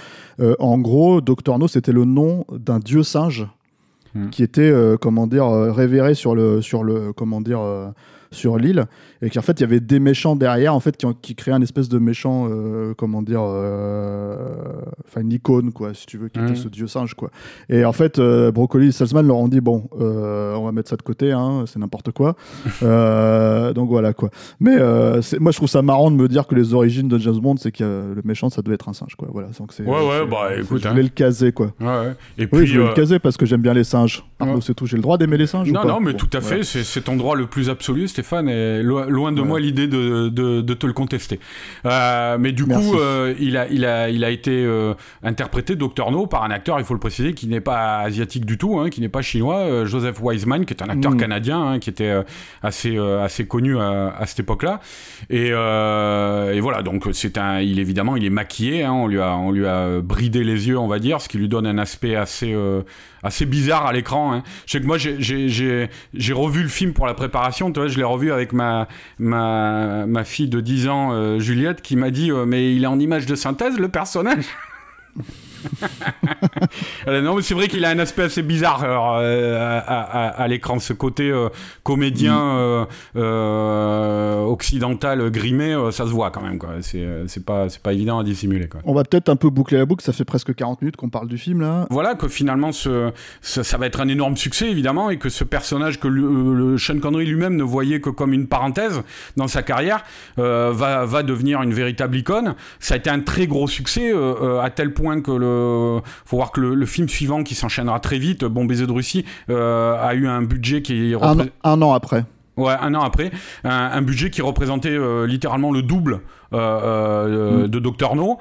[0.60, 3.48] en gros, Dr No, c'était le nom d'un dieu singe
[4.16, 4.30] Hmm.
[4.30, 7.90] qui était, euh, comment dire, euh, révéré sur le, sur le, comment dire, euh,
[8.32, 8.86] sur l'île
[9.22, 11.62] et qu'en fait il y avait des méchants derrière en fait qui, qui créaient un
[11.62, 14.36] espèce de méchant euh, comment dire euh,
[15.08, 16.56] enfin une icône quoi si tu veux qui était mmh.
[16.56, 17.30] ce dieu singe quoi.
[17.70, 20.96] Et en fait euh, Broccoli et Salzman leur ont dit bon on va mettre ça
[20.96, 22.36] de côté hein, c'est n'importe quoi.
[22.82, 24.30] Donc voilà quoi.
[24.60, 27.56] Mais moi je trouve ça marrant de me dire que les origines de James Bond
[27.58, 27.84] c'est que
[28.16, 29.28] le méchant ça devait être un singe quoi.
[29.32, 31.04] Voilà donc c'est ouais ouais bah écoute je voulais hein.
[31.04, 31.68] le caser quoi.
[31.80, 32.16] Ouais, ouais.
[32.38, 34.24] et puis oui, je voulais le caser parce que j'aime bien les singes.
[34.62, 36.42] C'est tout j'ai le droit d'aimer les singes non ou pas non mais tout à
[36.42, 40.74] fait c'est ton droit le plus absolu Stéphane et loin de moi l'idée de, de,
[40.74, 41.40] te le contester.
[41.86, 44.94] Euh, mais du coup, euh, il, a, il, a, il a été euh,
[45.24, 48.58] interprété, Dr No, par un acteur, il faut le préciser, qui n'est pas asiatique du
[48.58, 51.18] tout, hein, qui n'est pas chinois, Joseph Wiseman, qui est un acteur mm.
[51.18, 52.14] canadien, hein, qui était
[52.62, 54.82] assez, assez connu à, cette époque-là.
[55.30, 59.36] Et, et, voilà, donc c'est un, il évidemment, il est maquillé, hein, on, lui a,
[59.36, 62.16] on lui a bridé les yeux, on va dire, ce qui lui donne un aspect
[62.16, 62.56] assez
[63.26, 64.34] assez bizarre à l'écran.
[64.34, 64.44] Hein.
[64.66, 67.72] Je sais que moi, j'ai revu le film pour la préparation.
[67.72, 68.88] Tu vois, je l'ai revu avec ma,
[69.20, 73.00] ma, fille de 10 ans, euh, Juliette, qui m'a dit euh, Mais il est en
[73.00, 74.46] image de synthèse, le personnage
[77.08, 81.30] non, mais c'est vrai qu'il a un aspect assez bizarre euh, à, l'écran, ce côté
[81.30, 81.50] euh,
[81.84, 83.26] comédien mm.
[84.48, 86.60] occidental grimé, ça se voit quand même.
[86.82, 88.68] C'est, pas, pas évident à dissimuler.
[88.68, 88.82] Quoi.
[88.86, 91.28] On va peut-être un peu boucler la boucle, ça fait presque 40 minutes qu'on parle
[91.28, 91.88] du film là.
[91.90, 93.12] Voilà, que finalement ce,
[93.42, 97.26] ça va être un énorme succès évidemment, et que ce personnage que le, Sean Connery
[97.26, 99.02] lui-même ne voyait que comme une parenthèse
[99.38, 100.04] dans sa carrière
[100.38, 102.56] va, va devenir une véritable icône.
[102.80, 104.14] Ça a été un très gros succès,
[104.62, 108.20] à tel point que le euh, faut voir que le, film suivant qui s'enchaînera très
[108.20, 111.16] vite, Bon baiser de Russie, euh, a eu un budget qui est
[111.64, 112.26] un an après.
[112.58, 113.32] Ouais, un an après,
[113.66, 116.22] un, budget qui représentait euh, littéralement le double
[116.54, 117.68] euh, euh, mm.
[117.68, 118.40] de Dr No.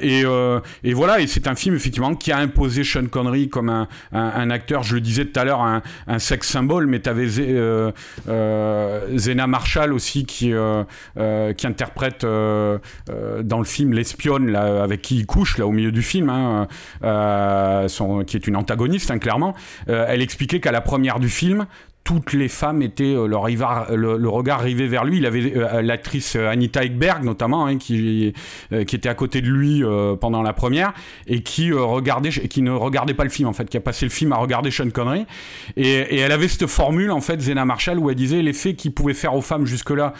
[0.00, 0.24] Et,
[0.84, 4.50] et, voilà, et c'est un film effectivement qui a imposé Sean Connery comme un, un,
[4.50, 7.92] acteur, je le disais tout à l'heure, un, un sex symbole, mais tu avais Zena
[9.46, 10.54] Marshall aussi qui,
[11.56, 16.02] qui interprète dans le film l'espionne là, avec qui il couche là au milieu du
[16.02, 16.68] film, hein,
[17.88, 19.52] son, qui est une antagoniste hein, clairement.
[19.86, 21.66] elle expliquait qu'à la première du film,
[22.04, 25.16] toutes les femmes étaient euh, le, regard rivé vers lui.
[25.16, 28.32] Il avait euh, l'actrice euh, Anita Ekberg notamment hein, qui
[28.86, 29.82] qui était à côté de lui
[30.20, 30.92] pendant la première
[31.26, 34.10] et qui regardait qui ne regardait pas le film en fait, qui a passé le
[34.10, 35.24] film à regarder Sean Connery
[35.76, 38.92] et, et elle avait cette formule en fait Zena Marshall où elle disait l'effet qu'il
[38.92, 40.12] pouvait faire aux femmes jusque là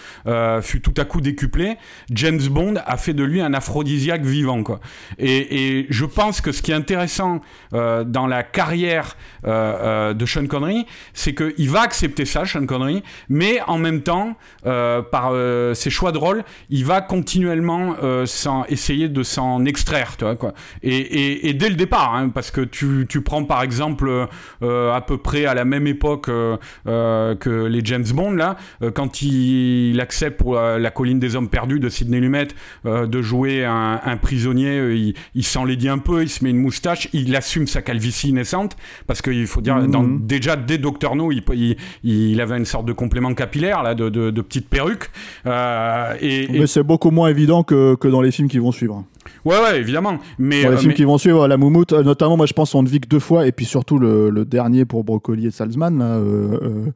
[0.62, 1.76] fut tout à coup décuplé.
[2.10, 4.80] James Bond a fait de lui un aphrodisiaque vivant quoi.
[5.18, 7.40] Et, et je pense que ce qui est intéressant
[7.72, 13.78] dans la carrière de Sean Connery, c'est qu'il va accepter ça, Sean Connery, mais en
[13.78, 18.26] même temps, euh, par euh, ses choix de rôle, il va continuellement euh,
[18.68, 20.54] essayer de s'en extraire, tu vois, quoi.
[20.82, 24.28] Et, dès le départ, hein, parce que tu, tu, prends par exemple
[24.62, 28.56] à peu près à la même époque que les James Bond, là,
[28.94, 32.48] quand il, accepte pour la colline des hommes perdus de Sidney Lumet
[32.84, 37.34] de jouer un, prisonnier, il, il s'enlaidit un peu, il se met une moustache, il
[37.34, 40.26] assume sa calvitie naissante, parce qu'il faut dire, dans, mmh.
[40.26, 41.63] déjà dès Doctor No, il, il,
[42.02, 45.10] il avait une sorte de complément capillaire là, de, de, de petite perruque.
[45.46, 48.72] Euh, et, et- Mais c'est beaucoup moins évident que, que dans les films qui vont
[48.72, 49.04] suivre.
[49.44, 50.18] ouais, ouais, évidemment.
[50.38, 52.52] Mais, Dans les euh, films mais- qui vont suivre, la moumoute, euh, notamment, moi je
[52.52, 55.46] pense on ne vit que deux fois, et puis surtout le, le dernier pour Brocoli
[55.46, 56.86] et Salzman, là, euh, euh,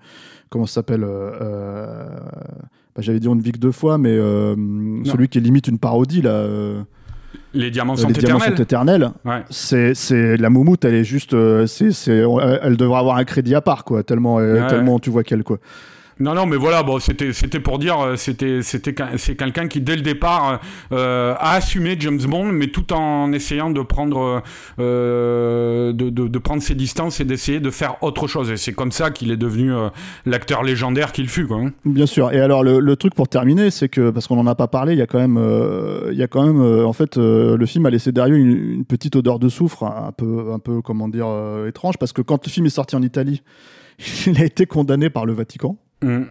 [0.50, 1.04] comment ça s'appelle
[2.94, 4.16] bah, J'avais dit on ne vit que deux fois, mais
[5.04, 6.44] celui qui est limite une parodie, là,
[7.59, 8.56] les diamants les sont diamants éternels.
[8.56, 9.11] sont éternels.
[9.24, 9.42] Ouais.
[9.50, 12.22] C'est, c'est la moumoute, elle est juste, euh, c'est, c'est,
[12.62, 14.66] elle devrait avoir un crédit à part, quoi, tellement, euh, Ouais.
[14.68, 15.59] tellement tu vois qu'elle, quoi.
[16.20, 19.80] Non, non, mais voilà, bon, c'était, c'était pour dire, euh, c'était, c'était, c'est quelqu'un qui
[19.80, 20.60] dès le départ
[20.92, 24.42] euh, a assumé James Bond, mais tout en essayant de prendre,
[24.80, 28.50] euh, de, de, de prendre ses distances et d'essayer de faire autre chose.
[28.50, 29.88] Et c'est comme ça qu'il est devenu euh,
[30.26, 31.58] l'acteur légendaire qu'il fut, quoi.
[31.58, 31.72] hein.
[31.84, 32.32] Bien sûr.
[32.32, 34.92] Et alors le, le truc pour terminer, c'est que parce qu'on n'en a pas parlé,
[34.94, 37.56] il y a quand même, euh, il y a quand même, euh, en fait, euh,
[37.56, 40.82] le film a laissé derrière une, une petite odeur de soufre, un peu, un peu,
[40.82, 43.42] comment dire, euh, étrange, parce que quand le film est sorti en Italie,
[44.26, 46.22] il a été condamné par le Vatican, Mm.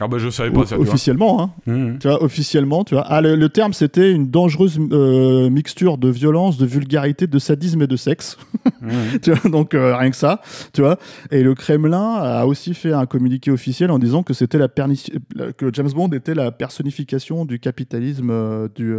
[0.00, 0.86] Ah bah je savais pas ça, tu vois.
[0.92, 1.42] officiellement.
[1.42, 1.98] Hein, Mm.
[1.98, 3.02] tu vois, officiellement, tu vois.
[3.08, 7.82] Ah, le, le terme, c'était une dangereuse euh, mixture de violence, de vulgarité, de sadisme
[7.82, 8.38] et de sexe.
[8.80, 8.88] Mm.
[9.22, 10.40] tu vois, donc euh, rien que ça,
[10.72, 10.98] tu vois.
[11.32, 15.70] Et le Kremlin a aussi fait un communiqué officiel en disant que c'était la que
[15.72, 18.94] James Bond était la personnification du capitalisme euh, du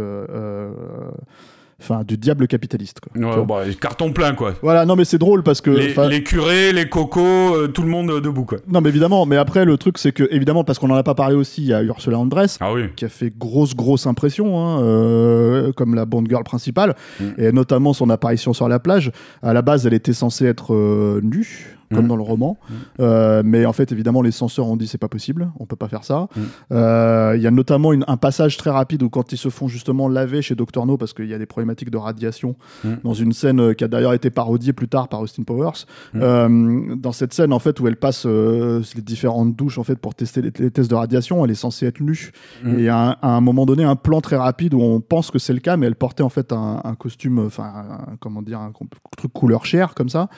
[1.80, 3.12] enfin du diable capitaliste quoi.
[3.38, 4.54] Ouais, bah, carton plein, quoi.
[4.62, 8.10] Voilà, non mais c'est drôle parce que Les, curés, les cocos, euh, tout le monde
[8.10, 8.58] euh, debout, quoi.
[8.68, 11.14] non mais évidemment, mais après le truc c'est que évidemment parce qu'on en a pas
[11.14, 12.82] parlé aussi, il y a Ursula Andress Ah oui.
[12.96, 17.24] qui a fait grosse grosse impression hein, euh, comme la Bond girl principale Mm.
[17.38, 19.10] et notamment son apparition sur la plage
[19.42, 22.08] à la base elle était censée être euh, nue comme Mm.
[22.08, 22.72] dans le roman Mm.
[23.00, 25.88] Euh, mais en fait évidemment les censeurs ont dit c'est pas possible on peut pas
[25.88, 26.40] faire ça Mm.
[26.72, 29.68] Euh, il y a notamment une- un passage très rapide où quand ils se font
[29.68, 32.56] justement laver chez Dr No parce qu'il y a des problématiques de radiation
[33.04, 35.86] dans une scène euh, qui a d'ailleurs été parodiée plus tard par Austin Powers.
[36.14, 40.14] Euh, dans cette scène en fait où elle passe les différentes douches en fait pour
[40.14, 42.32] tester les, les tests de radiation elle est censée être nue
[42.78, 45.52] et un- à un moment donné un plan très rapide où on pense que c'est
[45.52, 48.70] le cas, mais elle portait en fait un, un costume, enfin, un- comment dire, un
[48.72, 50.28] com- truc couleur chair comme ça.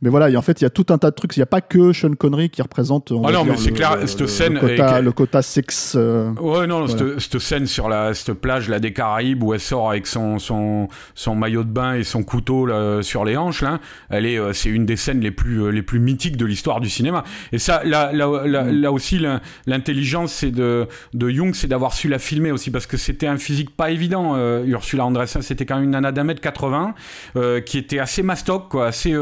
[0.00, 1.36] Mais voilà, et en fait, il y a tout un tas de trucs.
[1.36, 3.12] Il n'y a pas que Sean Connery qui représente.
[3.12, 5.94] on Ah non, mais c'est clair, le- cette le scène quota, le quota sexe.
[5.96, 7.14] euh, Ouais, non, Voilà.
[7.16, 10.38] cette, cette scène sur la, cette plage là, des Caraïbes où elle sort avec son,
[10.38, 13.80] son, son maillot de bain et son couteau là, sur les hanches, là,
[14.10, 16.80] elle est, euh, c'est une des scènes les plus, euh, les plus mythiques de l'histoire
[16.80, 17.24] du cinéma.
[17.52, 18.70] Et ça, là, là, là, Mm.
[18.80, 22.86] là aussi, l'in- l'intelligence c'est de, de Jung, c'est d'avoir su la filmer aussi parce
[22.86, 24.34] que c'était un physique pas évident.
[24.36, 26.94] euh, Ursula Andress, hein, c'était quand même une nana d'un mètre 80
[27.36, 29.12] euh, qui était assez mastoc, quoi, assez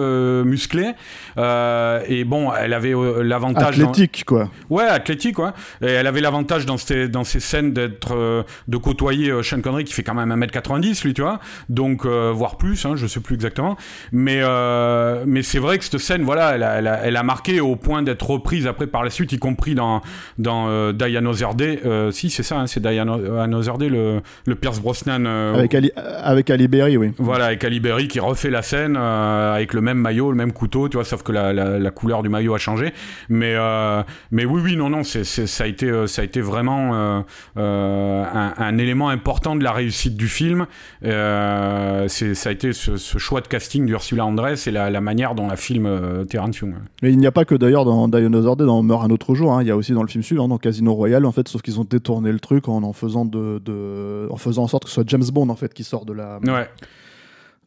[0.45, 0.93] musclée.
[1.39, 1.70] Euh,
[2.09, 3.79] et bon, elle avait euh, l'avantage.
[3.79, 4.51] dans- athlétique, quoi.
[4.69, 5.51] Ouais, athlétique, ouais.
[5.83, 9.61] Et elle avait l'avantage dans ces, dans ces scènes d'être, euh, de côtoyer euh, Sean
[9.61, 11.41] Connery qui fait quand même 1m90, lui, tu vois.
[11.69, 13.77] Donc, euh, voire plus, hein, je sais plus exactement.
[14.13, 17.23] Mais, euh, mais c'est vrai que cette scène, voilà, elle a, elle a, elle a
[17.23, 20.01] marqué au point d'être reprise après par la suite, y compris dans,
[20.39, 20.93] dans euh.
[21.85, 25.25] Euh, si, c'est ça, hein, c'est Another Day, le, le Pierce Brosnan.
[25.27, 27.13] euh, Avec Ali, avec Ali Berry, oui.
[27.19, 30.53] voilà, avec Ali Berry qui refait la scène euh, avec le même maillot, le même
[30.53, 32.93] couteau, tu vois, sauf que la, la, la couleur du maillot a changé.
[33.29, 36.41] Mais, euh, mais oui, oui, non, non, c'est, ça, a été, euh, ça a été
[36.41, 36.91] vraiment
[37.57, 40.67] euh, un, un élément important de la réussite du film.
[42.09, 45.35] C'est, ça a été ce, ce choix de casting d'Ursula Andress et la, la manière
[45.35, 46.75] dont la filme euh, Terrence Young.
[47.03, 49.35] Mais il n'y a pas que d'ailleurs dans Die Another Day, dans Meurt un autre
[49.35, 49.53] jour.
[49.53, 49.63] hein.
[49.63, 51.79] Il y a aussi dans le film suivant, dans Casino Royale, en fait, sauf qu'ils
[51.81, 54.95] ont détourné le truc en en faisant de, de- en faisant en sorte que ce
[54.95, 56.69] soit James Bond en fait qui sort de la, Ouais,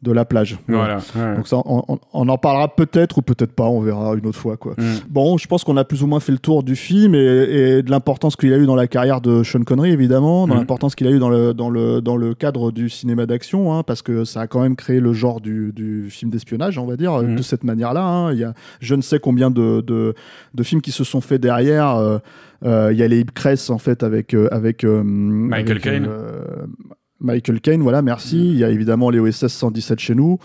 [0.04, 0.56] de la plage.
[0.68, 0.98] voilà.
[1.16, 1.36] ouais.
[1.36, 4.56] Donc ça, on, en parlera peut-être ou peut-être pas, on verra une autre fois.
[4.56, 4.74] Quoi.
[4.78, 4.82] Mm.
[5.10, 7.82] Bon, je pense qu'on a plus ou moins fait le tour du film et, et
[7.82, 10.58] de l'importance qu'il a eu dans la carrière de Sean Connery, évidemment, dans Mm.
[10.58, 13.82] l'importance qu'il a eu dans le, dans, le, dans le cadre du cinéma d'action, hein,
[13.82, 16.96] parce que ça a quand même créé le genre du, du film d'espionnage, on va
[16.96, 17.34] dire, Mm.
[17.36, 18.04] de cette manière-là.
[18.04, 18.32] hein.
[18.32, 20.14] Il y a je ne sais combien de, de,
[20.54, 21.96] de films qui se sont faits derrière.
[21.96, 22.18] euh,
[22.64, 24.34] euh, Il y a les Cress, en fait, avec...
[24.34, 26.08] euh, avec euh, Michael Caine.
[27.24, 28.38] Michael Caine, voilà, merci.
[28.38, 30.38] Il y a évidemment les OSS 117 chez nous,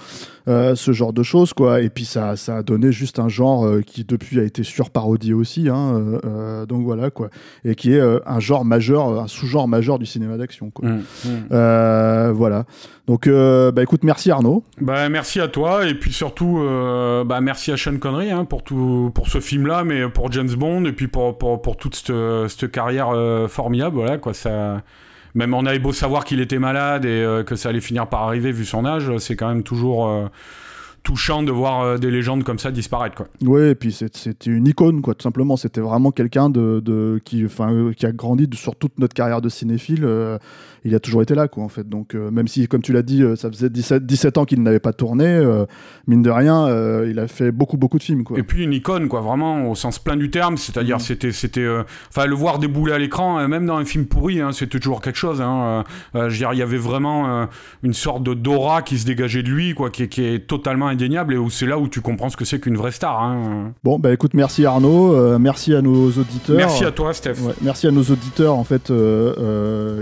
[0.47, 1.81] euh, ce genre de choses, quoi.
[1.81, 5.33] Et puis ça, ça a donné juste un genre euh, qui depuis a été surparodié
[5.33, 7.29] aussi, hein, euh, euh, donc voilà, quoi.
[7.65, 10.89] Et qui est euh, un genre majeur, un sous-genre majeur du cinéma d'action, quoi.
[10.89, 11.29] Mm, mm.
[11.51, 12.65] Euh, voilà.
[13.07, 14.63] Donc, euh, bah écoute, merci Arnaud.
[14.79, 18.63] Bah, merci à toi et puis surtout euh, bah, merci à Sean Connery hein, pour
[18.63, 21.95] tout pour ce film là mais pour James Bond et puis pour pour, pour toute
[21.95, 22.13] cette,
[22.47, 24.83] cette carrière euh, formidable voilà quoi ça
[25.35, 28.23] même on avait beau savoir qu'il était malade et euh, que ça allait finir par
[28.23, 30.27] arriver vu son âge c'est quand même toujours euh,
[31.03, 33.15] touchant de voir des légendes comme ça disparaître.
[33.15, 33.27] Quoi.
[33.41, 35.57] Ouais, et puis c'était une icône, quoi, tout simplement.
[35.57, 40.05] C'était vraiment quelqu'un de, de, qui, a grandi sur toute notre carrière de cinéphile
[40.85, 41.87] il a toujours été là, quoi, en fait.
[41.87, 44.61] Donc, euh, même si, comme tu l'as dit, euh, ça faisait 17, 17 ans qu'il
[44.63, 45.65] n'avait pas tourné, euh,
[46.07, 46.67] mine de rien,
[47.05, 48.37] il a fait beaucoup, beaucoup de films, quoi.
[48.37, 50.57] Et puis une icône, quoi, vraiment, au sens plein du terme.
[50.57, 51.01] C'est-à-dire, mm.
[51.01, 51.67] c'était, c'était,
[52.09, 55.17] enfin, le voir débouler à l'écran, même dans un film pourri, hein, c'était toujours quelque
[55.17, 55.41] chose.
[55.41, 55.83] Hein,
[56.13, 57.47] je veux dire, il y avait vraiment
[57.83, 61.33] une sorte de d'aura qui se dégageait de lui, quoi, qui, qui est totalement indéniable,
[61.33, 63.21] et où c'est là où tu comprends ce que c'est qu'une vraie star.
[63.21, 63.73] Hein.
[63.83, 66.57] Bon, bah écoute, merci Arnaud, merci à nos auditeurs.
[66.57, 67.37] Merci à toi, Steph.
[67.61, 68.91] merci à nos auditeurs, en fait,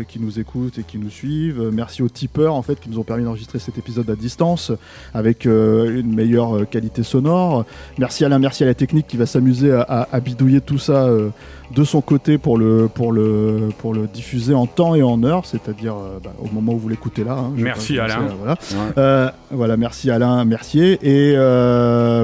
[0.07, 1.69] qui nous écoutent et qui nous suivent.
[1.71, 4.71] Merci aux tipeurs en fait qui nous ont permis d'enregistrer cet épisode à distance
[5.13, 7.65] avec euh, une meilleure euh, qualité sonore.
[7.97, 11.29] Merci la merci à la technique qui va s'amuser à, bidouiller tout ça euh,
[11.75, 15.45] de son côté pour le, pour le, pour le diffuser en temps et en heure,
[15.45, 17.33] c'est-à-dire bah, au moment où vous l'écoutez là.
[17.33, 18.27] Hein, merci Alain.
[18.39, 19.33] voilà.
[19.51, 19.77] voilà.
[19.77, 20.45] merci Alain
[20.81, 21.35] Et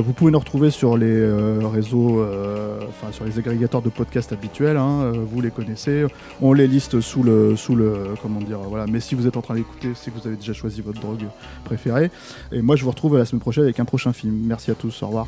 [0.03, 1.25] vous pouvez nous retrouver sur les
[1.71, 2.25] réseaux,
[2.89, 4.77] enfin sur les agrégateurs de podcasts habituels.
[4.77, 6.05] Hein, vous les connaissez.
[6.41, 8.85] On les liste sous le, sous le, comment dire, voilà.
[8.87, 11.25] Mais si vous êtes en train d'écouter, c'est que vous avez déjà choisi votre drogue
[11.63, 12.11] préférée.
[12.51, 14.35] Et moi, je vous retrouve la semaine prochaine avec un prochain film.
[14.45, 15.03] Merci à tous.
[15.03, 15.27] Au revoir.